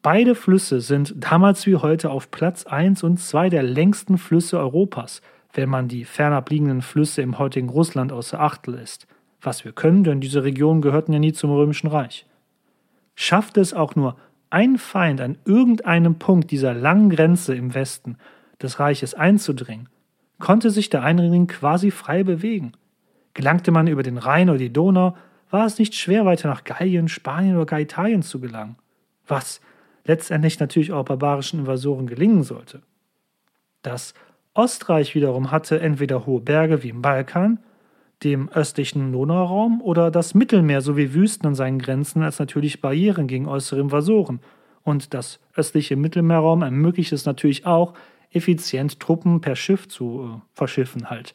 Beide 0.00 0.34
Flüsse 0.34 0.80
sind 0.80 1.14
damals 1.16 1.66
wie 1.66 1.76
heute 1.76 2.10
auf 2.10 2.30
Platz 2.30 2.64
1 2.66 3.02
und 3.02 3.18
2 3.18 3.50
der 3.50 3.62
längsten 3.62 4.18
Flüsse 4.18 4.58
Europas, 4.58 5.20
wenn 5.52 5.68
man 5.68 5.88
die 5.88 6.04
fernab 6.04 6.50
liegenden 6.50 6.80
Flüsse 6.82 7.20
im 7.22 7.38
heutigen 7.38 7.68
Russland 7.68 8.10
außer 8.12 8.40
Acht 8.40 8.66
lässt. 8.66 9.06
Was 9.40 9.64
wir 9.64 9.72
können, 9.72 10.02
denn 10.02 10.20
diese 10.20 10.42
Regionen 10.42 10.80
gehörten 10.80 11.12
ja 11.12 11.18
nie 11.18 11.32
zum 11.32 11.50
Römischen 11.50 11.88
Reich. 11.88 12.26
Schafft 13.14 13.58
es 13.58 13.74
auch 13.74 13.94
nur 13.94 14.16
ein 14.52 14.78
Feind 14.78 15.20
an 15.20 15.38
irgendeinem 15.44 16.16
Punkt 16.18 16.50
dieser 16.50 16.74
langen 16.74 17.10
Grenze 17.10 17.54
im 17.54 17.74
Westen 17.74 18.16
des 18.60 18.78
Reiches 18.78 19.14
einzudringen, 19.14 19.88
konnte 20.38 20.70
sich 20.70 20.90
der 20.90 21.02
Einringling 21.02 21.46
quasi 21.46 21.90
frei 21.90 22.22
bewegen. 22.22 22.72
Gelangte 23.34 23.70
man 23.70 23.86
über 23.86 24.02
den 24.02 24.18
Rhein 24.18 24.50
oder 24.50 24.58
die 24.58 24.72
Donau, 24.72 25.16
war 25.50 25.66
es 25.66 25.78
nicht 25.78 25.94
schwer, 25.94 26.24
weiter 26.24 26.48
nach 26.48 26.64
Gallien, 26.64 27.08
Spanien 27.08 27.56
oder 27.56 27.66
gar 27.66 27.80
Italien 27.80 28.22
zu 28.22 28.40
gelangen. 28.40 28.76
Was 29.26 29.60
letztendlich 30.04 30.58
natürlich 30.58 30.92
auch 30.92 31.04
barbarischen 31.04 31.60
Invasoren 31.60 32.06
gelingen 32.06 32.42
sollte. 32.42 32.82
Das 33.82 34.14
Ostreich 34.54 35.14
wiederum 35.14 35.50
hatte 35.50 35.80
entweder 35.80 36.26
hohe 36.26 36.40
Berge 36.40 36.82
wie 36.82 36.90
im 36.90 37.02
Balkan, 37.02 37.58
dem 38.24 38.48
östlichen 38.48 39.12
Donauraum 39.12 39.80
oder 39.82 40.10
das 40.10 40.34
Mittelmeer 40.34 40.80
sowie 40.80 41.14
Wüsten 41.14 41.48
an 41.48 41.54
seinen 41.54 41.78
Grenzen 41.78 42.22
als 42.22 42.38
natürlich 42.38 42.80
Barrieren 42.80 43.26
gegen 43.26 43.46
äußere 43.46 43.80
Invasoren. 43.80 44.40
Und 44.82 45.14
das 45.14 45.40
östliche 45.54 45.96
Mittelmeerraum 45.96 46.62
ermöglicht 46.62 47.12
es 47.12 47.24
natürlich 47.24 47.66
auch, 47.66 47.94
effizient 48.30 48.98
Truppen 49.00 49.40
per 49.40 49.56
Schiff 49.56 49.88
zu 49.88 50.22
äh, 50.22 50.40
verschiffen 50.54 51.10
halt. 51.10 51.34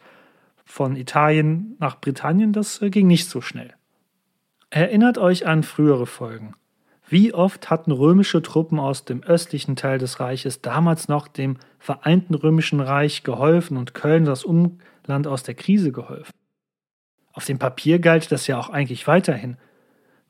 Von 0.65 0.95
Italien 0.95 1.75
nach 1.79 1.99
Britannien, 2.01 2.53
das 2.53 2.81
äh, 2.81 2.89
ging 2.89 3.07
nicht 3.07 3.29
so 3.29 3.41
schnell. 3.41 3.73
Erinnert 4.69 5.17
euch 5.17 5.47
an 5.47 5.63
frühere 5.63 6.05
Folgen. 6.05 6.55
Wie 7.09 7.33
oft 7.33 7.69
hatten 7.69 7.91
römische 7.91 8.41
Truppen 8.41 8.79
aus 8.79 9.05
dem 9.05 9.23
östlichen 9.23 9.77
Teil 9.77 9.97
des 9.97 10.19
Reiches 10.19 10.61
damals 10.61 11.07
noch 11.07 11.29
dem 11.29 11.55
vereinten 11.79 12.35
römischen 12.35 12.81
Reich 12.81 13.23
geholfen 13.23 13.77
und 13.77 13.93
Köln, 13.93 14.25
das 14.25 14.43
Umland, 14.43 15.25
aus 15.25 15.43
der 15.43 15.55
Krise 15.55 15.93
geholfen? 15.93 16.33
Auf 17.37 17.45
dem 17.45 17.59
Papier 17.59 17.99
galt 17.99 18.31
das 18.31 18.47
ja 18.47 18.57
auch 18.57 18.71
eigentlich 18.71 19.05
weiterhin. 19.05 19.57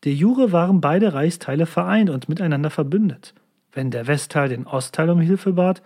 De 0.03 0.11
jure 0.11 0.51
waren 0.51 0.81
beide 0.81 1.13
Reichsteile 1.13 1.65
vereint 1.65 2.09
und 2.09 2.27
miteinander 2.27 2.69
verbündet. 2.69 3.33
Wenn 3.71 3.91
der 3.91 4.07
Westteil 4.07 4.49
den 4.49 4.67
Ostteil 4.67 5.09
um 5.09 5.21
Hilfe 5.21 5.53
bat, 5.53 5.81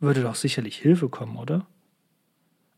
würde 0.00 0.20
doch 0.20 0.34
sicherlich 0.34 0.76
Hilfe 0.76 1.08
kommen, 1.08 1.38
oder? 1.38 1.64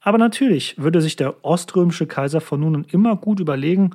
Aber 0.01 0.17
natürlich 0.17 0.79
würde 0.79 1.01
sich 1.01 1.17
der 1.17 1.45
oströmische 1.45 2.07
Kaiser 2.07 2.41
von 2.41 2.61
nun 2.61 2.77
an 2.77 2.85
immer 2.85 3.17
gut 3.17 3.41
überlegen, 3.41 3.91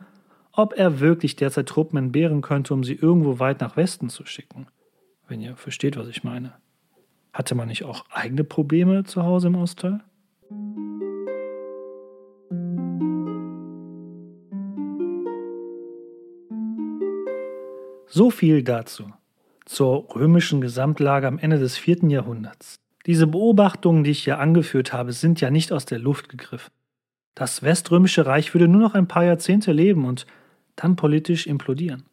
ob 0.51 0.77
er 0.77 0.99
wirklich 0.99 1.37
derzeit 1.37 1.67
Truppen 1.69 1.97
entbehren 1.97 2.41
könnte, 2.41 2.73
um 2.73 2.83
sie 2.83 2.95
irgendwo 2.95 3.39
weit 3.39 3.61
nach 3.61 3.77
Westen 3.77 4.09
zu 4.09 4.25
schicken. 4.25 4.67
Wenn 5.29 5.39
ihr 5.39 5.55
versteht, 5.55 5.95
was 5.95 6.09
ich 6.09 6.25
meine. 6.25 6.51
Hatte 7.31 7.55
man 7.55 7.69
nicht 7.69 7.85
auch 7.85 8.03
eigene 8.11 8.43
Probleme 8.43 9.05
zu 9.05 9.23
Hause 9.23 9.47
im 9.47 9.55
Ostteil? 9.55 10.01
So 18.09 18.31
viel 18.31 18.63
dazu, 18.63 19.11
zur 19.65 20.15
römischen 20.15 20.61
Gesamtlage 20.61 21.27
am 21.27 21.39
Ende 21.39 21.59
des 21.59 21.75
vierten 21.75 22.09
Jahrhunderts. 22.09 22.79
Diese 23.05 23.27
Beobachtungen, 23.27 24.05
die 24.05 24.11
ich 24.11 24.23
hier 24.23 24.39
angeführt 24.39 24.93
habe, 24.93 25.11
sind 25.11 25.41
ja 25.41 25.49
nicht 25.49 25.73
aus 25.73 25.85
der 25.85 25.99
Luft 25.99 26.29
gegriffen. 26.29 26.71
Das 27.35 27.63
Weströmische 27.63 28.25
Reich 28.25 28.53
würde 28.53 28.69
nur 28.69 28.81
noch 28.81 28.93
ein 28.93 29.09
paar 29.09 29.25
Jahrzehnte 29.25 29.73
leben 29.73 30.05
und 30.05 30.25
dann 30.77 30.95
politisch 30.95 31.47
implodieren. 31.47 32.05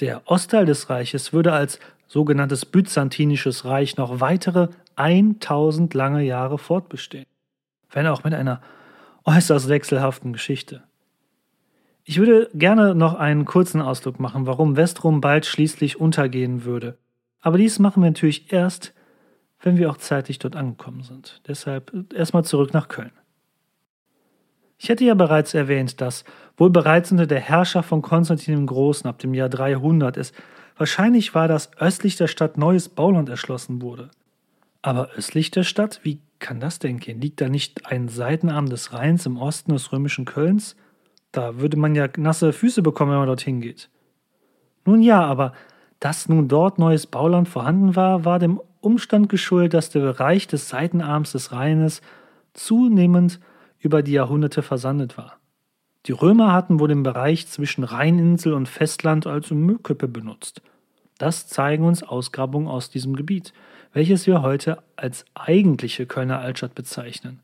Der 0.00 0.22
Ostteil 0.24 0.64
des 0.64 0.88
Reiches 0.88 1.34
würde 1.34 1.52
als 1.52 1.78
sogenanntes 2.08 2.64
byzantinisches 2.64 3.66
Reich 3.66 3.98
noch 3.98 4.20
weitere 4.20 4.68
1000 4.96 5.92
lange 5.92 6.22
Jahre 6.22 6.56
fortbestehen, 6.56 7.26
wenn 7.90 8.06
auch 8.06 8.24
mit 8.24 8.32
einer 8.32 8.62
äußerst 9.24 9.68
wechselhaften 9.68 10.32
Geschichte. 10.32 10.82
Ich 12.04 12.18
würde 12.18 12.50
gerne 12.54 12.94
noch 12.94 13.14
einen 13.14 13.44
kurzen 13.44 13.80
Ausdruck 13.80 14.18
machen, 14.18 14.46
warum 14.46 14.76
Westrum 14.76 15.20
bald 15.20 15.46
schließlich 15.46 16.00
untergehen 16.00 16.64
würde. 16.64 16.98
Aber 17.40 17.58
dies 17.58 17.78
machen 17.78 18.02
wir 18.02 18.10
natürlich 18.10 18.52
erst, 18.52 18.92
wenn 19.60 19.76
wir 19.76 19.90
auch 19.90 19.96
zeitlich 19.96 20.38
dort 20.38 20.56
angekommen 20.56 21.02
sind. 21.02 21.40
Deshalb 21.46 22.12
erstmal 22.12 22.44
zurück 22.44 22.72
nach 22.72 22.88
Köln. 22.88 23.12
Ich 24.78 24.88
hätte 24.88 25.04
ja 25.04 25.14
bereits 25.14 25.54
erwähnt, 25.54 26.00
dass 26.00 26.24
wohl 26.56 26.70
bereits 26.70 27.12
unter 27.12 27.28
der 27.28 27.38
Herrschaft 27.38 27.88
von 27.88 28.02
Konstantin 28.02 28.56
dem 28.56 28.66
Großen 28.66 29.08
ab 29.08 29.20
dem 29.20 29.32
Jahr 29.32 29.48
300 29.48 30.16
es 30.16 30.32
wahrscheinlich 30.76 31.36
war, 31.36 31.46
dass 31.46 31.76
östlich 31.78 32.16
der 32.16 32.26
Stadt 32.26 32.58
neues 32.58 32.88
Bauland 32.88 33.28
erschlossen 33.28 33.80
wurde. 33.80 34.10
Aber 34.82 35.10
östlich 35.10 35.52
der 35.52 35.62
Stadt, 35.62 36.00
wie 36.02 36.20
kann 36.40 36.58
das 36.58 36.80
denn 36.80 36.98
gehen? 36.98 37.20
Liegt 37.20 37.40
da 37.40 37.48
nicht 37.48 37.86
ein 37.86 38.08
Seitenarm 38.08 38.68
des 38.68 38.92
Rheins 38.92 39.24
im 39.24 39.36
Osten 39.36 39.72
des 39.72 39.92
römischen 39.92 40.24
Kölns? 40.24 40.74
Da 41.32 41.60
würde 41.60 41.78
man 41.78 41.94
ja 41.94 42.08
nasse 42.16 42.52
Füße 42.52 42.82
bekommen, 42.82 43.10
wenn 43.10 43.18
man 43.18 43.26
dorthin 43.26 43.60
geht. 43.60 43.90
Nun 44.84 45.02
ja, 45.02 45.24
aber 45.24 45.52
dass 46.00 46.28
nun 46.28 46.48
dort 46.48 46.78
neues 46.78 47.06
Bauland 47.06 47.48
vorhanden 47.48 47.96
war, 47.96 48.24
war 48.24 48.38
dem 48.38 48.60
Umstand 48.80 49.28
geschuldet, 49.28 49.74
dass 49.74 49.90
der 49.90 50.00
Bereich 50.00 50.46
des 50.46 50.68
Seitenarms 50.68 51.32
des 51.32 51.52
Rheines 51.52 52.02
zunehmend 52.52 53.40
über 53.78 54.02
die 54.02 54.12
Jahrhunderte 54.12 54.62
versandet 54.62 55.16
war. 55.16 55.38
Die 56.06 56.12
Römer 56.12 56.52
hatten 56.52 56.80
wohl 56.80 56.88
den 56.88 57.04
Bereich 57.04 57.46
zwischen 57.46 57.84
Rheininsel 57.84 58.52
und 58.52 58.68
Festland 58.68 59.26
als 59.26 59.50
Müllkippe 59.50 60.08
benutzt. 60.08 60.60
Das 61.18 61.46
zeigen 61.46 61.84
uns 61.84 62.02
Ausgrabungen 62.02 62.66
aus 62.66 62.90
diesem 62.90 63.14
Gebiet, 63.14 63.52
welches 63.92 64.26
wir 64.26 64.42
heute 64.42 64.82
als 64.96 65.24
eigentliche 65.34 66.06
Kölner 66.06 66.40
Altstadt 66.40 66.74
bezeichnen. 66.74 67.40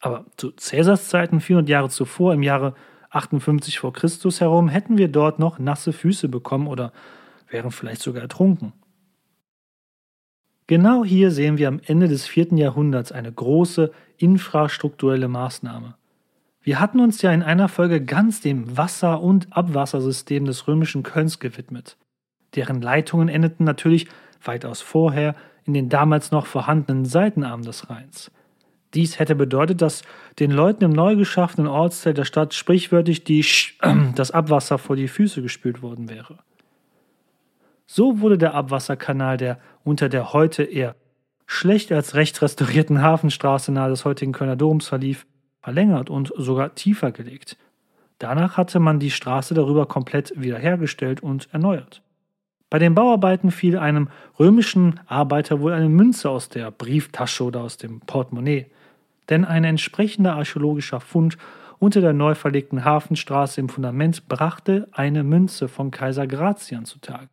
Aber 0.00 0.24
zu 0.36 0.50
Cäsars 0.50 1.08
Zeiten, 1.08 1.40
400 1.40 1.68
Jahre 1.68 1.88
zuvor, 1.88 2.34
im 2.34 2.42
Jahre 2.42 2.74
58 3.14 3.78
vor 3.78 3.92
Christus 3.92 4.40
herum, 4.40 4.68
hätten 4.68 4.98
wir 4.98 5.08
dort 5.08 5.38
noch 5.38 5.58
nasse 5.58 5.92
Füße 5.92 6.28
bekommen 6.28 6.66
oder 6.66 6.92
wären 7.48 7.70
vielleicht 7.70 8.02
sogar 8.02 8.22
ertrunken. 8.22 8.72
Genau 10.66 11.04
hier 11.04 11.30
sehen 11.30 11.58
wir 11.58 11.68
am 11.68 11.80
Ende 11.84 12.08
des 12.08 12.26
vierten 12.26 12.56
Jahrhunderts 12.56 13.12
eine 13.12 13.30
große 13.30 13.92
infrastrukturelle 14.16 15.28
Maßnahme. 15.28 15.94
Wir 16.62 16.80
hatten 16.80 17.00
uns 17.00 17.20
ja 17.20 17.30
in 17.32 17.42
einer 17.42 17.68
Folge 17.68 18.02
ganz 18.02 18.40
dem 18.40 18.78
Wasser- 18.78 19.20
und 19.20 19.54
Abwassersystem 19.54 20.46
des 20.46 20.66
römischen 20.66 21.02
Kölns 21.02 21.38
gewidmet. 21.38 21.98
Deren 22.54 22.80
Leitungen 22.80 23.28
endeten 23.28 23.64
natürlich 23.64 24.08
weitaus 24.42 24.80
vorher 24.80 25.34
in 25.64 25.74
den 25.74 25.90
damals 25.90 26.30
noch 26.30 26.46
vorhandenen 26.46 27.04
Seitenarmen 27.04 27.66
des 27.66 27.90
Rheins. 27.90 28.30
Dies 28.94 29.18
hätte 29.18 29.34
bedeutet, 29.34 29.82
dass 29.82 30.02
den 30.38 30.50
Leuten 30.50 30.84
im 30.84 30.92
neu 30.92 31.16
geschaffenen 31.16 31.66
Ortsteil 31.66 32.14
der 32.14 32.24
Stadt 32.24 32.54
sprichwörtlich 32.54 33.24
die 33.24 33.42
Sch 33.42 33.78
das 34.14 34.30
Abwasser 34.30 34.78
vor 34.78 34.96
die 34.96 35.08
Füße 35.08 35.42
gespült 35.42 35.82
worden 35.82 36.08
wäre. 36.08 36.38
So 37.86 38.20
wurde 38.20 38.38
der 38.38 38.54
Abwasserkanal, 38.54 39.36
der 39.36 39.58
unter 39.82 40.08
der 40.08 40.32
heute 40.32 40.62
eher 40.62 40.94
schlecht 41.46 41.92
als 41.92 42.14
recht 42.14 42.40
restaurierten 42.40 43.02
Hafenstraße 43.02 43.72
nahe 43.72 43.90
des 43.90 44.04
heutigen 44.04 44.32
Kölner 44.32 44.56
Doms 44.56 44.88
verlief, 44.88 45.26
verlängert 45.60 46.08
und 46.08 46.32
sogar 46.36 46.74
tiefer 46.74 47.12
gelegt. 47.12 47.56
Danach 48.18 48.56
hatte 48.56 48.80
man 48.80 49.00
die 49.00 49.10
Straße 49.10 49.54
darüber 49.54 49.86
komplett 49.86 50.32
wiederhergestellt 50.40 51.22
und 51.22 51.48
erneuert. 51.52 52.02
Bei 52.70 52.78
den 52.78 52.94
Bauarbeiten 52.94 53.50
fiel 53.50 53.78
einem 53.78 54.08
römischen 54.38 54.98
Arbeiter 55.06 55.60
wohl 55.60 55.72
eine 55.72 55.88
Münze 55.88 56.30
aus 56.30 56.48
der 56.48 56.70
Brieftasche 56.70 57.44
oder 57.44 57.60
aus 57.60 57.76
dem 57.76 58.00
Portemonnaie, 58.00 58.66
denn 59.28 59.44
ein 59.44 59.64
entsprechender 59.64 60.34
archäologischer 60.34 61.00
Fund 61.00 61.38
unter 61.78 62.00
der 62.00 62.12
neu 62.12 62.34
verlegten 62.34 62.84
Hafenstraße 62.84 63.60
im 63.60 63.68
Fundament 63.68 64.28
brachte 64.28 64.88
eine 64.92 65.24
Münze 65.24 65.68
von 65.68 65.90
Kaiser 65.90 66.26
Gratian 66.26 66.84
zutage. 66.84 67.28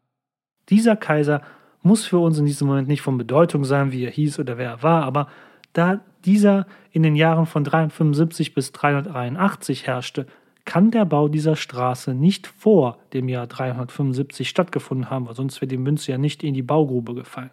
Dieser 0.70 0.96
Kaiser 0.96 1.42
muss 1.82 2.06
für 2.06 2.20
uns 2.20 2.38
in 2.38 2.46
diesem 2.46 2.68
Moment 2.68 2.88
nicht 2.88 3.02
von 3.02 3.18
Bedeutung 3.18 3.64
sein, 3.64 3.92
wie 3.92 4.04
er 4.04 4.12
hieß 4.12 4.40
oder 4.40 4.58
wer 4.58 4.70
er 4.70 4.84
war, 4.84 5.04
aber 5.04 5.28
da 5.74 6.02
dieser 6.26 6.68
in 6.92 7.04
den 7.04 7.16
Jahren 7.16 7.46
von 7.46 7.64
375 7.64 8.54
bis 8.54 8.72
383 8.72 9.88
herrschte, 9.88 10.28
kann 10.66 10.92
der 10.92 11.06
Bau 11.06 11.28
dieser 11.28 11.56
Straße 11.56 12.14
nicht 12.14 12.48
vor 12.48 13.00
dem 13.14 13.30
Jahr 13.30 13.48
375 13.48 14.48
stattgefunden 14.48 15.10
haben, 15.10 15.28
weil 15.28 15.36
sonst 15.36 15.60
wäre 15.62 15.68
die 15.68 15.78
Münze 15.78 16.12
ja 16.12 16.18
nicht 16.18 16.44
in 16.44 16.54
die 16.54 16.62
Baugrube 16.62 17.16
gefallen. 17.16 17.52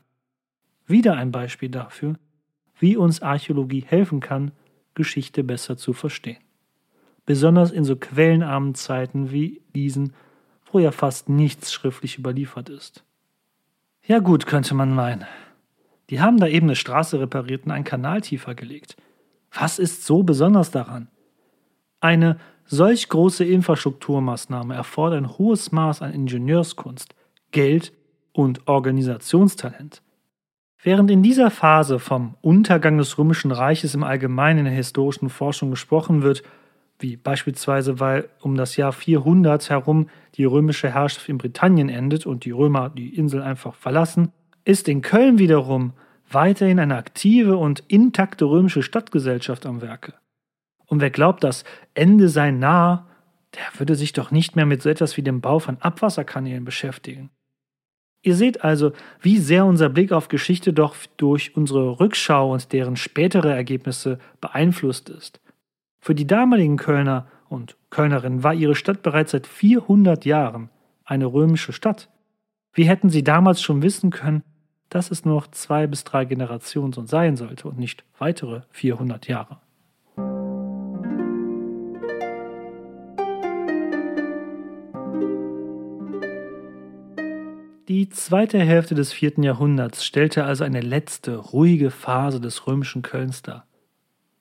Wieder 0.87 1.14
ein 1.14 1.33
Beispiel 1.33 1.71
dafür, 1.71 2.16
wie 2.78 2.97
uns 2.97 3.23
Archäologie 3.23 3.85
helfen 3.87 4.20
kann, 4.20 4.52
Geschichte 4.94 5.44
besser 5.44 5.76
zu 5.76 5.92
verstehen. 5.92 6.38
Besonders 7.26 7.70
in 7.70 7.85
so 7.85 7.97
quellenarmen 7.97 8.75
Zeiten 8.75 9.30
wie 9.30 9.61
diesen, 9.75 10.14
wo 10.73 10.78
ja 10.78 10.90
fast 10.90 11.28
nichts 11.28 11.73
schriftlich 11.73 12.18
überliefert 12.18 12.68
ist. 12.68 13.04
Ja 14.06 14.20
gut, 14.20 14.47
könnte 14.47 14.75
man 14.75 14.94
meinen. 14.94 15.26
Die 16.11 16.20
haben 16.20 16.38
da 16.38 16.47
eben 16.47 16.66
eine 16.66 16.76
Straße 16.76 17.20
repariert 17.20 17.66
und 17.66 17.73
einen 17.73 17.85
Kanal 17.85 18.23
tiefer 18.23 18.54
gelegt. 18.54 18.97
Was 19.52 19.78
ist 19.78 20.06
so 20.06 20.23
besonders 20.23 20.70
daran? 20.70 21.08
Eine 22.00 22.38
solch 22.64 23.08
große 23.08 23.44
Infrastrukturmaßnahme 23.44 24.75
erfordert 24.75 25.23
ein 25.23 25.38
hohes 25.38 25.73
Maß 25.73 26.02
an 26.02 26.12
Ingenieurskunst, 26.12 27.14
Geld 27.50 27.92
und 28.32 28.66
Organisationstalent. 28.68 30.02
Während 30.80 31.11
in 31.11 31.23
dieser 31.23 31.50
Phase 31.50 31.99
vom 31.99 32.37
Untergang 32.40 32.99
des 32.99 33.18
Römischen 33.18 33.50
Reiches 33.50 33.94
im 33.94 34.04
Allgemeinen 34.04 34.61
in 34.61 34.64
der 34.66 34.75
historischen 34.75 35.28
Forschung 35.28 35.70
gesprochen 35.70 36.23
wird, 36.23 36.44
wie 37.00 37.16
beispielsweise 37.16 38.00
weil 38.00 38.28
um 38.41 38.56
das 38.56 38.76
Jahr 38.76 38.93
400 38.93 39.71
herum 39.71 40.08
die 40.34 40.45
römische 40.45 40.93
Herrschaft 40.93 41.28
in 41.28 41.38
Britannien 41.38 41.88
endet 41.88 42.26
und 42.26 42.45
die 42.45 42.50
Römer 42.52 42.91
die 42.91 43.14
Insel 43.14 43.43
einfach 43.43 43.75
verlassen, 43.75 44.32
ist 44.64 44.88
in 44.88 45.00
Köln 45.00 45.38
wiederum 45.38 45.95
weiterhin 46.30 46.78
eine 46.78 46.97
aktive 46.97 47.56
und 47.56 47.82
intakte 47.88 48.45
römische 48.45 48.82
Stadtgesellschaft 48.82 49.67
am 49.67 49.80
Werke. 49.80 50.14
Und 50.86 51.00
wer 51.00 51.10
glaubt, 51.10 51.43
das 51.43 51.64
Ende 51.95 52.28
sei 52.28 52.50
nah, 52.50 53.06
der 53.54 53.78
würde 53.78 53.95
sich 53.95 54.12
doch 54.12 54.30
nicht 54.30 54.56
mehr 54.56 54.67
mit 54.67 54.82
so 54.82 54.88
etwas 54.88 55.17
wie 55.17 55.23
dem 55.23 55.41
Bau 55.41 55.58
von 55.58 55.78
Abwasserkanälen 55.80 56.64
beschäftigen. 56.64 57.30
Ihr 58.23 58.35
seht 58.35 58.65
also, 58.65 58.93
wie 59.21 59.39
sehr 59.39 59.65
unser 59.65 59.89
Blick 59.89 60.13
auf 60.13 60.28
Geschichte 60.28 60.73
doch 60.73 60.97
durch 61.17 61.57
unsere 61.57 62.00
Rückschau 62.00 62.52
und 62.52 62.73
deren 62.73 62.97
spätere 62.97 63.54
Ergebnisse 63.54 64.19
beeinflusst 64.41 65.09
ist. 65.09 65.41
Für 66.00 66.15
die 66.15 66.26
damaligen 66.26 66.76
Kölner 66.76 67.26
und 67.49 67.76
Kölnerinnen 67.91 68.43
war 68.43 68.54
ihre 68.54 68.75
Stadt 68.75 69.02
bereits 69.02 69.33
seit 69.33 69.47
400 69.47 70.25
Jahren 70.25 70.71
eine 71.04 71.26
römische 71.26 71.73
Stadt. 71.73 72.09
Wie 72.73 72.89
hätten 72.89 73.09
sie 73.09 73.25
damals 73.25 73.63
schon 73.63 73.83
wissen 73.83 74.11
können, 74.11 74.43
dass 74.91 75.11
es 75.11 75.25
nur 75.25 75.35
noch 75.35 75.47
zwei 75.49 75.87
bis 75.87 76.04
drei 76.04 76.25
Generationen 76.25 76.93
so 76.93 77.04
sein 77.07 77.37
sollte 77.37 77.69
und 77.69 77.78
nicht 77.78 78.04
weitere 78.19 78.63
400 78.71 79.28
Jahre? 79.28 79.59
Zweite 88.10 88.58
Hälfte 88.58 88.94
des 88.94 89.12
vierten 89.12 89.42
Jahrhunderts 89.42 90.04
stellte 90.04 90.44
also 90.44 90.64
eine 90.64 90.80
letzte, 90.80 91.36
ruhige 91.36 91.90
Phase 91.90 92.40
des 92.40 92.66
römischen 92.66 93.02
Kölns 93.02 93.42
dar. 93.42 93.66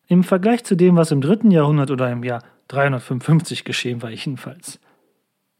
Im 0.07 0.23
Vergleich 0.23 0.63
zu 0.63 0.75
dem, 0.75 0.95
was 0.95 1.11
im 1.11 1.21
dritten 1.21 1.51
Jahrhundert 1.51 1.91
oder 1.91 2.11
im 2.11 2.23
Jahr 2.23 2.43
355 2.69 3.65
geschehen 3.65 4.01
war, 4.01 4.09
jedenfalls. 4.09 4.79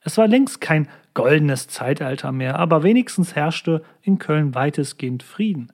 Es 0.02 0.18
war 0.18 0.28
längst 0.28 0.62
kein 0.62 0.88
goldenes 1.14 1.68
Zeitalter 1.68 2.32
mehr, 2.32 2.60
aber 2.60 2.84
wenigstens 2.84 3.36
herrschte 3.36 3.84
in 4.02 4.20
Köln 4.20 4.56
weitestgehend 4.56 5.24
Frieden. 5.24 5.72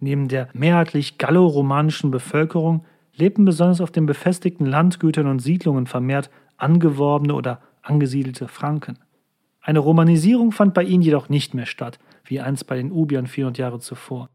Neben 0.00 0.28
der 0.28 0.48
mehrheitlich 0.52 1.18
galloromanischen 1.18 2.10
Bevölkerung 2.10 2.84
lebten 3.14 3.44
besonders 3.44 3.80
auf 3.80 3.90
den 3.90 4.06
befestigten 4.06 4.66
Landgütern 4.66 5.26
und 5.26 5.38
Siedlungen 5.38 5.86
vermehrt 5.86 6.30
angeworbene 6.56 7.34
oder 7.34 7.60
angesiedelte 7.82 8.48
Franken. 8.48 8.98
Eine 9.60 9.80
Romanisierung 9.80 10.52
fand 10.52 10.74
bei 10.74 10.82
ihnen 10.84 11.02
jedoch 11.02 11.28
nicht 11.28 11.54
mehr 11.54 11.66
statt, 11.66 11.98
wie 12.24 12.40
einst 12.40 12.66
bei 12.66 12.76
den 12.76 12.92
Ubiern 12.92 13.26
400 13.26 13.58
Jahre 13.58 13.78
zuvor. 13.80 14.30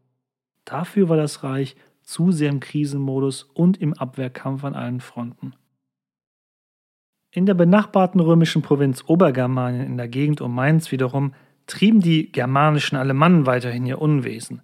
Dafür 0.64 1.08
war 1.08 1.16
das 1.16 1.42
Reich 1.42 1.76
zu 2.02 2.30
sehr 2.30 2.50
im 2.50 2.60
Krisenmodus 2.60 3.42
und 3.42 3.80
im 3.80 3.92
Abwehrkampf 3.94 4.64
an 4.64 4.74
allen 4.74 5.00
Fronten. 5.00 5.54
In 7.32 7.46
der 7.46 7.54
benachbarten 7.54 8.20
römischen 8.20 8.62
Provinz 8.62 9.04
Obergermanien 9.06 9.84
in 9.84 9.96
der 9.96 10.08
Gegend 10.08 10.40
um 10.40 10.54
Mainz 10.54 10.92
wiederum 10.92 11.34
trieben 11.66 12.00
die 12.00 12.30
germanischen 12.30 12.96
Alemannen 12.96 13.44
weiterhin 13.44 13.84
ihr 13.86 14.00
Unwesen. 14.00 14.62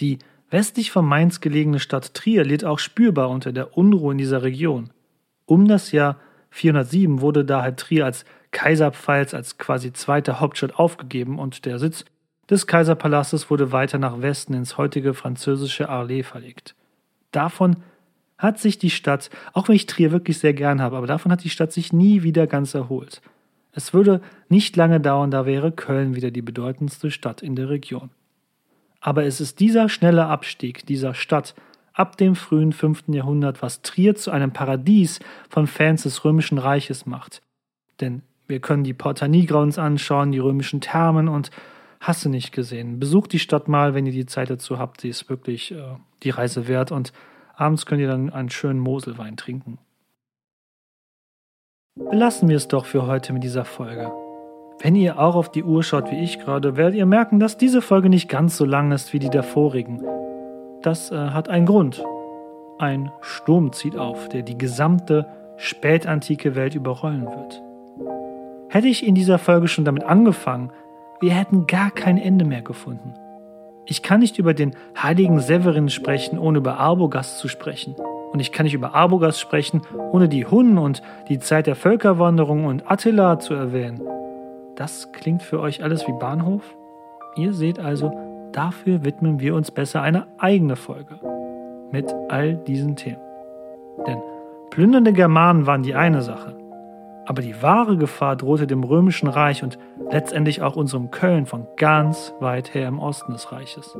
Die 0.00 0.18
westlich 0.50 0.90
von 0.90 1.06
Mainz 1.06 1.40
gelegene 1.40 1.78
Stadt 1.78 2.12
Trier 2.12 2.44
litt 2.44 2.64
auch 2.64 2.78
spürbar 2.80 3.30
unter 3.30 3.52
der 3.52 3.76
Unruhe 3.76 4.12
in 4.12 4.18
dieser 4.18 4.42
Region. 4.42 4.90
Um 5.46 5.68
das 5.68 5.92
Jahr 5.92 6.16
407 6.50 7.20
wurde 7.20 7.44
daher 7.44 7.76
Trier 7.76 8.04
als 8.04 8.24
Kaiserpfalz 8.50 9.34
als 9.34 9.58
quasi 9.58 9.92
zweite 9.92 10.40
Hauptstadt 10.40 10.78
aufgegeben 10.78 11.38
und 11.38 11.64
der 11.64 11.78
Sitz 11.78 12.04
des 12.48 12.66
Kaiserpalastes 12.66 13.50
wurde 13.50 13.70
weiter 13.72 13.98
nach 13.98 14.20
Westen 14.22 14.54
ins 14.54 14.76
heutige 14.76 15.14
französische 15.14 15.88
Arles 15.88 16.26
verlegt. 16.26 16.74
Davon 17.30 17.76
hat 18.38 18.58
sich 18.58 18.78
die 18.78 18.90
Stadt, 18.90 19.30
auch 19.52 19.68
wenn 19.68 19.76
ich 19.76 19.86
Trier 19.86 20.10
wirklich 20.10 20.38
sehr 20.38 20.54
gern 20.54 20.82
habe, 20.82 20.96
aber 20.96 21.06
davon 21.06 21.30
hat 21.30 21.44
die 21.44 21.50
Stadt 21.50 21.72
sich 21.72 21.92
nie 21.92 22.22
wieder 22.22 22.46
ganz 22.46 22.74
erholt. 22.74 23.20
Es 23.72 23.94
würde 23.94 24.20
nicht 24.48 24.74
lange 24.76 25.00
dauern, 25.00 25.30
da 25.30 25.46
wäre 25.46 25.70
Köln 25.70 26.16
wieder 26.16 26.30
die 26.30 26.42
bedeutendste 26.42 27.10
Stadt 27.10 27.42
in 27.42 27.54
der 27.54 27.68
Region. 27.68 28.10
Aber 29.00 29.24
es 29.24 29.40
ist 29.40 29.60
dieser 29.60 29.88
schnelle 29.88 30.26
Abstieg 30.26 30.84
dieser 30.86 31.14
Stadt 31.14 31.54
ab 31.92 32.16
dem 32.16 32.34
frühen 32.34 32.72
5. 32.72 33.04
Jahrhundert, 33.08 33.62
was 33.62 33.82
Trier 33.82 34.16
zu 34.16 34.30
einem 34.30 34.52
Paradies 34.52 35.20
von 35.48 35.66
Fans 35.66 36.02
des 36.02 36.24
Römischen 36.24 36.58
Reiches 36.58 37.06
macht. 37.06 37.42
Denn 38.00 38.22
wir 38.50 38.60
können 38.60 38.84
die 38.84 38.92
Porta 38.92 39.26
Nigra 39.26 39.62
uns 39.62 39.78
anschauen, 39.78 40.32
die 40.32 40.38
römischen 40.38 40.82
Thermen 40.82 41.28
und 41.28 41.50
hast 42.00 42.24
du 42.24 42.28
nicht 42.28 42.52
gesehen. 42.52 42.98
Besucht 42.98 43.32
die 43.32 43.38
Stadt 43.38 43.68
mal, 43.68 43.94
wenn 43.94 44.04
ihr 44.04 44.12
die 44.12 44.26
Zeit 44.26 44.50
dazu 44.50 44.78
habt. 44.78 45.00
Sie 45.00 45.08
ist 45.08 45.30
wirklich 45.30 45.72
äh, 45.72 45.96
die 46.22 46.30
Reise 46.30 46.68
wert 46.68 46.92
und 46.92 47.12
Abends 47.60 47.84
könnt 47.84 48.00
ihr 48.00 48.08
dann 48.08 48.30
einen 48.30 48.48
schönen 48.48 48.80
Moselwein 48.80 49.36
trinken. 49.36 49.76
Belassen 51.94 52.48
wir 52.48 52.56
es 52.56 52.68
doch 52.68 52.86
für 52.86 53.06
heute 53.06 53.34
mit 53.34 53.44
dieser 53.44 53.66
Folge. 53.66 54.10
Wenn 54.78 54.96
ihr 54.96 55.18
auch 55.18 55.34
auf 55.34 55.50
die 55.50 55.62
Uhr 55.62 55.82
schaut 55.82 56.10
wie 56.10 56.24
ich 56.24 56.38
gerade, 56.38 56.78
werdet 56.78 56.94
ihr 56.94 57.04
merken, 57.04 57.38
dass 57.38 57.58
diese 57.58 57.82
Folge 57.82 58.08
nicht 58.08 58.30
ganz 58.30 58.56
so 58.56 58.64
lang 58.64 58.92
ist 58.92 59.12
wie 59.12 59.18
die 59.18 59.28
der 59.28 59.42
vorigen. 59.42 60.02
Das 60.80 61.10
äh, 61.10 61.16
hat 61.16 61.50
einen 61.50 61.66
Grund. 61.66 62.02
Ein 62.78 63.12
Sturm 63.20 63.74
zieht 63.74 63.98
auf, 63.98 64.30
der 64.30 64.40
die 64.40 64.56
gesamte 64.56 65.26
spätantike 65.58 66.54
Welt 66.54 66.74
überrollen 66.74 67.26
wird. 67.26 67.62
Hätte 68.70 68.86
ich 68.86 69.04
in 69.04 69.16
dieser 69.16 69.38
Folge 69.38 69.66
schon 69.66 69.84
damit 69.84 70.04
angefangen, 70.04 70.70
wir 71.20 71.32
hätten 71.32 71.66
gar 71.66 71.90
kein 71.90 72.18
Ende 72.18 72.44
mehr 72.44 72.62
gefunden. 72.62 73.14
Ich 73.84 74.00
kann 74.00 74.20
nicht 74.20 74.38
über 74.38 74.54
den 74.54 74.76
heiligen 74.96 75.40
Severin 75.40 75.88
sprechen, 75.88 76.38
ohne 76.38 76.58
über 76.58 76.78
Arbogast 76.78 77.38
zu 77.38 77.48
sprechen. 77.48 77.96
Und 78.30 78.38
ich 78.38 78.52
kann 78.52 78.62
nicht 78.62 78.74
über 78.74 78.94
Arbogast 78.94 79.40
sprechen, 79.40 79.82
ohne 80.12 80.28
die 80.28 80.46
Hunnen 80.46 80.78
und 80.78 81.02
die 81.28 81.40
Zeit 81.40 81.66
der 81.66 81.74
Völkerwanderung 81.74 82.64
und 82.66 82.88
Attila 82.88 83.40
zu 83.40 83.54
erwähnen. 83.54 84.00
Das 84.76 85.10
klingt 85.10 85.42
für 85.42 85.58
euch 85.58 85.82
alles 85.82 86.06
wie 86.06 86.12
Bahnhof? 86.12 86.62
Ihr 87.34 87.52
seht 87.52 87.80
also, 87.80 88.12
dafür 88.52 89.04
widmen 89.04 89.40
wir 89.40 89.56
uns 89.56 89.72
besser 89.72 90.00
eine 90.02 90.28
eigene 90.38 90.76
Folge 90.76 91.18
mit 91.90 92.14
all 92.28 92.54
diesen 92.54 92.94
Themen. 92.94 93.20
Denn 94.06 94.18
plündernde 94.70 95.12
Germanen 95.12 95.66
waren 95.66 95.82
die 95.82 95.96
eine 95.96 96.22
Sache, 96.22 96.56
aber 97.26 97.42
die 97.42 97.62
wahre 97.62 97.96
Gefahr 97.96 98.36
drohte 98.36 98.66
dem 98.66 98.82
römischen 98.82 99.28
Reich 99.28 99.62
und 99.62 99.78
letztendlich 100.10 100.62
auch 100.62 100.76
unserem 100.76 101.10
Köln 101.10 101.46
von 101.46 101.66
ganz 101.76 102.32
weit 102.40 102.74
her 102.74 102.88
im 102.88 102.98
Osten 102.98 103.32
des 103.32 103.52
Reiches. 103.52 103.96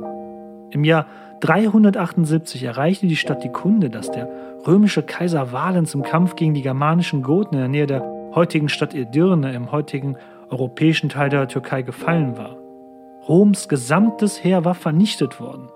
Im 0.71 0.83
Jahr 0.83 1.05
378 1.41 2.63
erreichte 2.63 3.07
die 3.07 3.15
Stadt 3.15 3.43
die 3.43 3.51
Kunde, 3.51 3.89
dass 3.89 4.11
der 4.11 4.29
römische 4.65 5.03
Kaiser 5.03 5.51
Valens 5.51 5.93
im 5.93 6.03
Kampf 6.03 6.35
gegen 6.35 6.53
die 6.53 6.61
germanischen 6.61 7.23
Goten 7.23 7.55
in 7.55 7.61
der 7.61 7.67
Nähe 7.67 7.87
der 7.87 8.03
heutigen 8.33 8.69
Stadt 8.69 8.93
Edirne 8.93 9.53
im 9.53 9.71
heutigen 9.71 10.15
europäischen 10.49 11.09
Teil 11.09 11.29
der 11.29 11.47
Türkei 11.47 11.81
gefallen 11.81 12.37
war. 12.37 12.57
Roms 13.27 13.67
gesamtes 13.67 14.43
Heer 14.43 14.65
war 14.65 14.75
vernichtet 14.75 15.39
worden. 15.39 15.69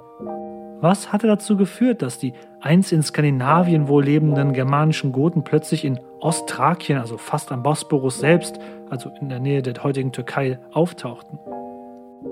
Was 0.82 1.12
hatte 1.12 1.28
dazu 1.28 1.58
geführt, 1.58 2.02
dass 2.02 2.20
die 2.20 2.34
einst 2.60 2.92
in 2.92 3.02
Skandinavien 3.02 3.88
wohl 3.88 4.04
lebenden 4.04 4.54
germanischen 4.54 5.12
Goten 5.12 5.44
plötzlich 5.44 5.86
in 5.86 6.00
Ostthrakien, 6.26 6.98
also 6.98 7.18
fast 7.18 7.52
am 7.52 7.62
Bosporus 7.62 8.20
selbst, 8.20 8.60
also 8.90 9.12
in 9.22 9.30
der 9.30 9.40
Nähe 9.40 9.62
der 9.62 9.84
heutigen 9.84 10.12
Türkei, 10.12 10.60
auftauchten? 10.74 11.38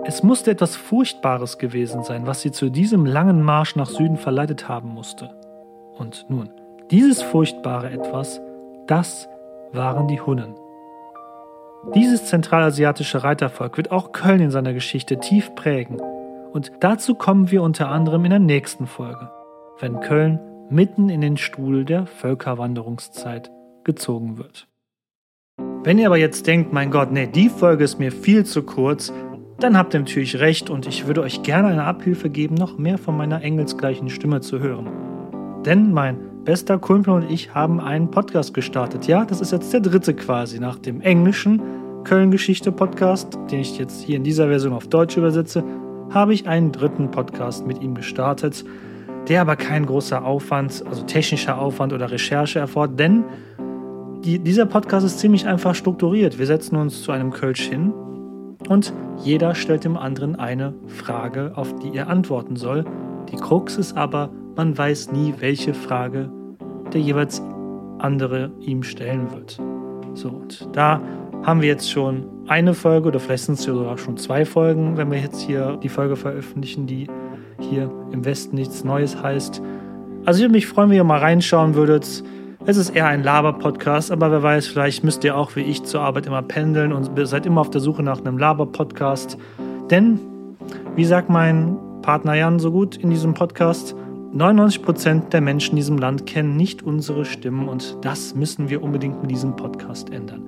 Es 0.03 0.23
musste 0.23 0.49
etwas 0.49 0.75
Furchtbares 0.75 1.59
gewesen 1.59 2.03
sein, 2.03 2.25
was 2.25 2.41
sie 2.41 2.51
zu 2.51 2.71
diesem 2.71 3.05
langen 3.05 3.43
Marsch 3.43 3.75
nach 3.75 3.87
Süden 3.87 4.17
verleitet 4.17 4.67
haben 4.67 4.89
musste. 4.89 5.29
Und 5.95 6.25
nun, 6.27 6.49
dieses 6.89 7.21
furchtbare 7.21 7.91
Etwas, 7.91 8.41
das 8.87 9.29
waren 9.71 10.07
die 10.07 10.19
Hunnen. 10.19 10.55
Dieses 11.93 12.25
zentralasiatische 12.25 13.23
Reitervolk 13.23 13.77
wird 13.77 13.91
auch 13.91 14.11
Köln 14.11 14.41
in 14.41 14.51
seiner 14.51 14.73
Geschichte 14.73 15.19
tief 15.19 15.53
prägen 15.53 16.01
und 16.51 16.71
dazu 16.79 17.13
kommen 17.13 17.51
wir 17.51 17.61
unter 17.61 17.89
anderem 17.89 18.25
in 18.25 18.31
der 18.31 18.39
nächsten 18.39 18.87
Folge, 18.87 19.29
wenn 19.79 19.99
Köln 19.99 20.39
mitten 20.69 21.09
in 21.09 21.21
den 21.21 21.37
Stuhl 21.37 21.85
der 21.85 22.05
Völkerwanderungszeit 22.05 23.51
gezogen 23.83 24.37
wird. 24.37 24.67
Wenn 25.83 25.97
ihr 25.99 26.07
aber 26.07 26.17
jetzt 26.17 26.47
denkt, 26.47 26.73
mein 26.73 26.91
Gott, 26.91 27.11
nee, 27.11 27.27
die 27.27 27.49
Folge 27.49 27.83
ist 27.83 27.99
mir 27.99 28.11
viel 28.11 28.45
zu 28.45 28.63
kurz, 28.63 29.11
dann 29.59 29.77
habt 29.77 29.93
ihr 29.93 29.99
natürlich 29.99 30.39
recht 30.39 30.69
und 30.69 30.87
ich 30.87 31.07
würde 31.07 31.21
euch 31.21 31.43
gerne 31.43 31.69
eine 31.69 31.83
Abhilfe 31.83 32.29
geben, 32.29 32.55
noch 32.55 32.77
mehr 32.77 32.97
von 32.97 33.15
meiner 33.17 33.41
engelsgleichen 33.41 34.09
Stimme 34.09 34.41
zu 34.41 34.59
hören. 34.59 34.89
Denn 35.65 35.91
mein 35.93 36.43
bester 36.43 36.79
Kumpel 36.79 37.13
und 37.13 37.31
ich 37.31 37.53
haben 37.53 37.79
einen 37.79 38.11
Podcast 38.11 38.53
gestartet. 38.53 39.07
Ja, 39.07 39.25
das 39.25 39.41
ist 39.41 39.51
jetzt 39.51 39.71
der 39.71 39.79
dritte 39.79 40.13
quasi 40.13 40.59
nach 40.59 40.79
dem 40.79 41.01
englischen 41.01 41.61
Köln-Geschichte-Podcast, 42.03 43.37
den 43.51 43.59
ich 43.59 43.77
jetzt 43.77 44.01
hier 44.01 44.17
in 44.17 44.23
dieser 44.23 44.47
Version 44.47 44.73
auf 44.73 44.87
Deutsch 44.87 45.15
übersetze 45.15 45.63
habe 46.13 46.33
ich 46.33 46.47
einen 46.47 46.71
dritten 46.71 47.09
Podcast 47.09 47.65
mit 47.65 47.81
ihm 47.81 47.95
gestartet, 47.95 48.63
der 49.27 49.41
aber 49.41 49.55
kein 49.55 49.85
großer 49.85 50.23
Aufwand, 50.23 50.83
also 50.85 51.03
technischer 51.03 51.57
Aufwand 51.57 51.91
oder 51.91 52.11
Recherche 52.11 52.59
erfordert, 52.59 52.99
denn 52.99 53.23
die, 54.23 54.39
dieser 54.39 54.65
Podcast 54.65 55.05
ist 55.05 55.19
ziemlich 55.19 55.47
einfach 55.47 55.75
strukturiert. 55.75 56.39
Wir 56.39 56.45
setzen 56.45 56.77
uns 56.77 57.03
zu 57.03 57.11
einem 57.11 57.31
Kölsch 57.31 57.67
hin 57.67 57.93
und 58.69 58.93
jeder 59.23 59.53
stellt 59.55 59.83
dem 59.83 59.97
anderen 59.97 60.35
eine 60.35 60.73
Frage, 60.87 61.51
auf 61.55 61.75
die 61.79 61.95
er 61.95 62.07
antworten 62.07 62.55
soll. 62.55 62.85
Die 63.31 63.35
Krux 63.35 63.77
ist 63.77 63.97
aber, 63.97 64.29
man 64.55 64.77
weiß 64.77 65.11
nie, 65.11 65.33
welche 65.39 65.73
Frage 65.73 66.31
der 66.93 67.01
jeweils 67.01 67.41
andere 67.99 68.51
ihm 68.59 68.83
stellen 68.83 69.31
wird. 69.31 69.59
So, 70.13 70.29
und 70.29 70.69
da 70.73 71.01
haben 71.43 71.61
wir 71.61 71.67
jetzt 71.67 71.91
schon 71.91 72.25
eine 72.47 72.73
Folge 72.73 73.09
oder 73.09 73.19
vielleicht 73.19 73.45
sind 73.45 73.55
es 73.55 73.63
sogar 73.63 73.97
schon 73.97 74.17
zwei 74.17 74.45
Folgen, 74.45 74.95
wenn 74.95 75.11
wir 75.11 75.19
jetzt 75.19 75.41
hier 75.41 75.77
die 75.81 75.89
Folge 75.89 76.15
veröffentlichen, 76.15 76.87
die 76.87 77.07
hier 77.59 77.91
im 78.11 78.23
Westen 78.23 78.55
nichts 78.55 78.83
Neues 78.83 79.21
heißt. 79.21 79.61
Also 80.25 80.37
ich 80.37 80.43
würde 80.43 80.53
mich 80.53 80.67
freuen, 80.67 80.89
wenn 80.89 80.97
ihr 80.97 81.03
mal 81.03 81.19
reinschauen 81.19 81.75
würdet. 81.75 82.23
Es 82.65 82.77
ist 82.77 82.91
eher 82.91 83.07
ein 83.07 83.23
Laber-Podcast, 83.23 84.09
aber 84.09 84.31
wer 84.31 84.41
weiß, 84.41 84.67
vielleicht 84.67 85.03
müsst 85.03 85.25
ihr 85.25 85.35
auch 85.35 85.57
wie 85.57 85.63
ich 85.63 85.83
zur 85.83 85.99
Arbeit 85.99 86.27
immer 86.27 86.41
pendeln 86.41 86.93
und 86.93 87.11
seid 87.27 87.45
immer 87.45 87.59
auf 87.59 87.69
der 87.69 87.81
Suche 87.81 88.03
nach 88.03 88.21
einem 88.21 88.37
Laber-Podcast. 88.37 89.37
Denn, 89.89 90.17
wie 90.95 91.03
sagt 91.03 91.29
mein 91.29 91.77
Partner 92.03 92.35
Jan 92.35 92.59
so 92.59 92.71
gut 92.71 92.95
in 92.95 93.09
diesem 93.09 93.33
Podcast, 93.33 93.95
99% 94.33 95.27
der 95.27 95.41
Menschen 95.41 95.71
in 95.71 95.75
diesem 95.75 95.97
Land 95.97 96.25
kennen 96.25 96.55
nicht 96.55 96.83
unsere 96.83 97.25
Stimmen 97.25 97.67
und 97.67 97.97
das 97.99 98.33
müssen 98.33 98.69
wir 98.69 98.81
unbedingt 98.81 99.21
mit 99.21 99.29
diesem 99.29 99.57
Podcast 99.57 100.09
ändern. 100.13 100.43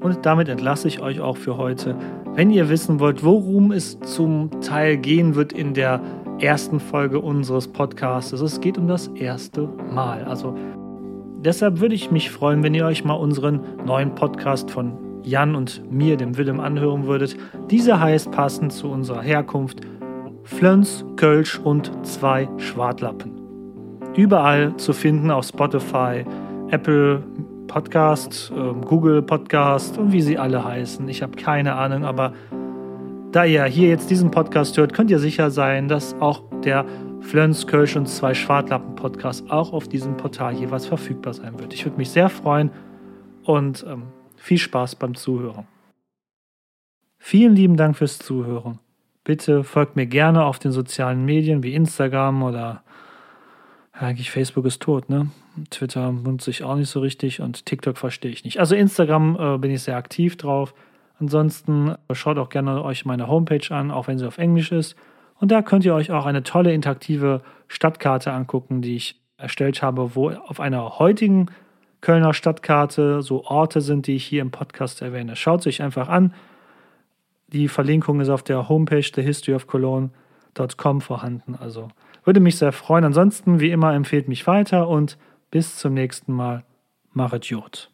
Und 0.00 0.26
damit 0.26 0.50
entlasse 0.50 0.88
ich 0.88 1.00
euch 1.00 1.20
auch 1.20 1.38
für 1.38 1.56
heute. 1.56 1.96
Wenn 2.34 2.50
ihr 2.50 2.68
wissen 2.68 3.00
wollt, 3.00 3.24
worum 3.24 3.72
es 3.72 3.98
zum 4.00 4.50
Teil 4.60 4.98
gehen 4.98 5.34
wird 5.34 5.54
in 5.54 5.72
der 5.72 6.02
ersten 6.38 6.80
Folge 6.80 7.18
unseres 7.18 7.66
Podcasts, 7.66 8.32
es 8.32 8.60
geht 8.60 8.76
um 8.76 8.88
das 8.88 9.08
erste 9.08 9.70
Mal. 9.90 10.22
Also 10.24 10.54
deshalb 11.38 11.80
würde 11.80 11.94
ich 11.94 12.10
mich 12.10 12.30
freuen, 12.30 12.62
wenn 12.62 12.74
ihr 12.74 12.86
euch 12.86 13.04
mal 13.04 13.14
unseren 13.14 13.60
neuen 13.84 14.14
Podcast 14.14 14.70
von 14.70 14.98
Jan 15.22 15.54
und 15.54 15.90
mir, 15.90 16.16
dem 16.16 16.36
Willem, 16.36 16.60
anhören 16.60 17.06
würdet. 17.06 17.36
Dieser 17.70 18.00
heißt 18.00 18.30
passend 18.30 18.72
zu 18.72 18.88
unserer 18.88 19.22
Herkunft 19.22 19.80
Flöns, 20.44 21.04
Kölsch 21.16 21.58
und 21.58 21.90
zwei 22.06 22.48
Schwartlappen. 22.58 23.32
Überall 24.14 24.76
zu 24.76 24.92
finden 24.92 25.32
auf 25.32 25.46
Spotify, 25.46 26.24
Apple 26.70 27.24
Podcast, 27.66 28.52
ähm, 28.56 28.80
Google 28.82 29.22
Podcast 29.22 29.98
und 29.98 30.12
wie 30.12 30.22
sie 30.22 30.38
alle 30.38 30.64
heißen. 30.64 31.08
Ich 31.08 31.22
habe 31.22 31.36
keine 31.36 31.74
Ahnung, 31.74 32.04
aber 32.04 32.32
da 33.32 33.44
ihr 33.44 33.64
hier 33.64 33.88
jetzt 33.88 34.08
diesen 34.08 34.30
Podcast 34.30 34.78
hört, 34.78 34.94
könnt 34.94 35.10
ihr 35.10 35.18
sicher 35.18 35.50
sein, 35.50 35.88
dass 35.88 36.14
auch 36.20 36.42
der 36.64 36.86
Flöns, 37.26 37.66
Kölsch 37.66 37.96
und 37.96 38.06
zwei 38.06 38.34
Schwartlappen 38.34 38.94
Podcast 38.94 39.50
auch 39.50 39.72
auf 39.72 39.88
diesem 39.88 40.16
Portal 40.16 40.54
jeweils 40.54 40.86
verfügbar 40.86 41.34
sein 41.34 41.58
wird. 41.58 41.74
Ich 41.74 41.84
würde 41.84 41.96
mich 41.96 42.10
sehr 42.10 42.28
freuen 42.28 42.70
und 43.42 43.84
ähm, 43.88 44.04
viel 44.36 44.58
Spaß 44.58 44.94
beim 44.94 45.16
Zuhören. 45.16 45.66
Vielen 47.18 47.56
lieben 47.56 47.76
Dank 47.76 47.96
fürs 47.96 48.20
Zuhören. 48.20 48.78
Bitte 49.24 49.64
folgt 49.64 49.96
mir 49.96 50.06
gerne 50.06 50.44
auf 50.44 50.60
den 50.60 50.70
sozialen 50.70 51.24
Medien 51.24 51.64
wie 51.64 51.74
Instagram 51.74 52.44
oder 52.44 52.84
eigentlich 53.92 54.30
Facebook 54.30 54.64
ist 54.64 54.80
tot, 54.80 55.10
ne? 55.10 55.30
Twitter 55.70 56.12
nutze 56.12 56.50
ich 56.50 56.62
auch 56.62 56.76
nicht 56.76 56.90
so 56.90 57.00
richtig 57.00 57.40
und 57.40 57.66
TikTok 57.66 57.98
verstehe 57.98 58.30
ich 58.30 58.44
nicht. 58.44 58.60
Also 58.60 58.76
Instagram 58.76 59.36
äh, 59.40 59.58
bin 59.58 59.72
ich 59.72 59.82
sehr 59.82 59.96
aktiv 59.96 60.36
drauf. 60.36 60.74
Ansonsten 61.18 61.96
äh, 62.06 62.14
schaut 62.14 62.38
auch 62.38 62.50
gerne 62.50 62.84
euch 62.84 63.04
meine 63.04 63.26
Homepage 63.26 63.74
an, 63.74 63.90
auch 63.90 64.06
wenn 64.06 64.16
sie 64.16 64.28
auf 64.28 64.38
Englisch 64.38 64.70
ist. 64.70 64.94
Und 65.38 65.50
da 65.50 65.62
könnt 65.62 65.84
ihr 65.84 65.94
euch 65.94 66.10
auch 66.10 66.26
eine 66.26 66.42
tolle 66.42 66.72
interaktive 66.72 67.42
Stadtkarte 67.68 68.32
angucken, 68.32 68.82
die 68.82 68.96
ich 68.96 69.20
erstellt 69.36 69.82
habe, 69.82 70.14
wo 70.14 70.30
auf 70.30 70.60
einer 70.60 70.98
heutigen 70.98 71.46
Kölner 72.00 72.34
Stadtkarte 72.34 73.22
so 73.22 73.44
Orte 73.44 73.80
sind, 73.80 74.06
die 74.06 74.16
ich 74.16 74.24
hier 74.24 74.42
im 74.42 74.50
Podcast 74.50 75.02
erwähne. 75.02 75.36
Schaut 75.36 75.60
es 75.60 75.66
euch 75.66 75.82
einfach 75.82 76.08
an. 76.08 76.34
Die 77.48 77.68
Verlinkung 77.68 78.20
ist 78.20 78.28
auf 78.28 78.42
der 78.42 78.68
Homepage 78.68 79.00
thehistoryofcologne.com 79.00 81.00
vorhanden. 81.00 81.54
Also 81.54 81.88
würde 82.24 82.40
mich 82.40 82.56
sehr 82.56 82.72
freuen. 82.72 83.04
Ansonsten, 83.04 83.60
wie 83.60 83.70
immer, 83.70 83.94
empfehlt 83.94 84.28
mich 84.28 84.46
weiter 84.46 84.88
und 84.88 85.16
bis 85.50 85.76
zum 85.76 85.94
nächsten 85.94 86.32
Mal. 86.32 86.64
Machet 87.12 87.46
Jod. 87.46 87.90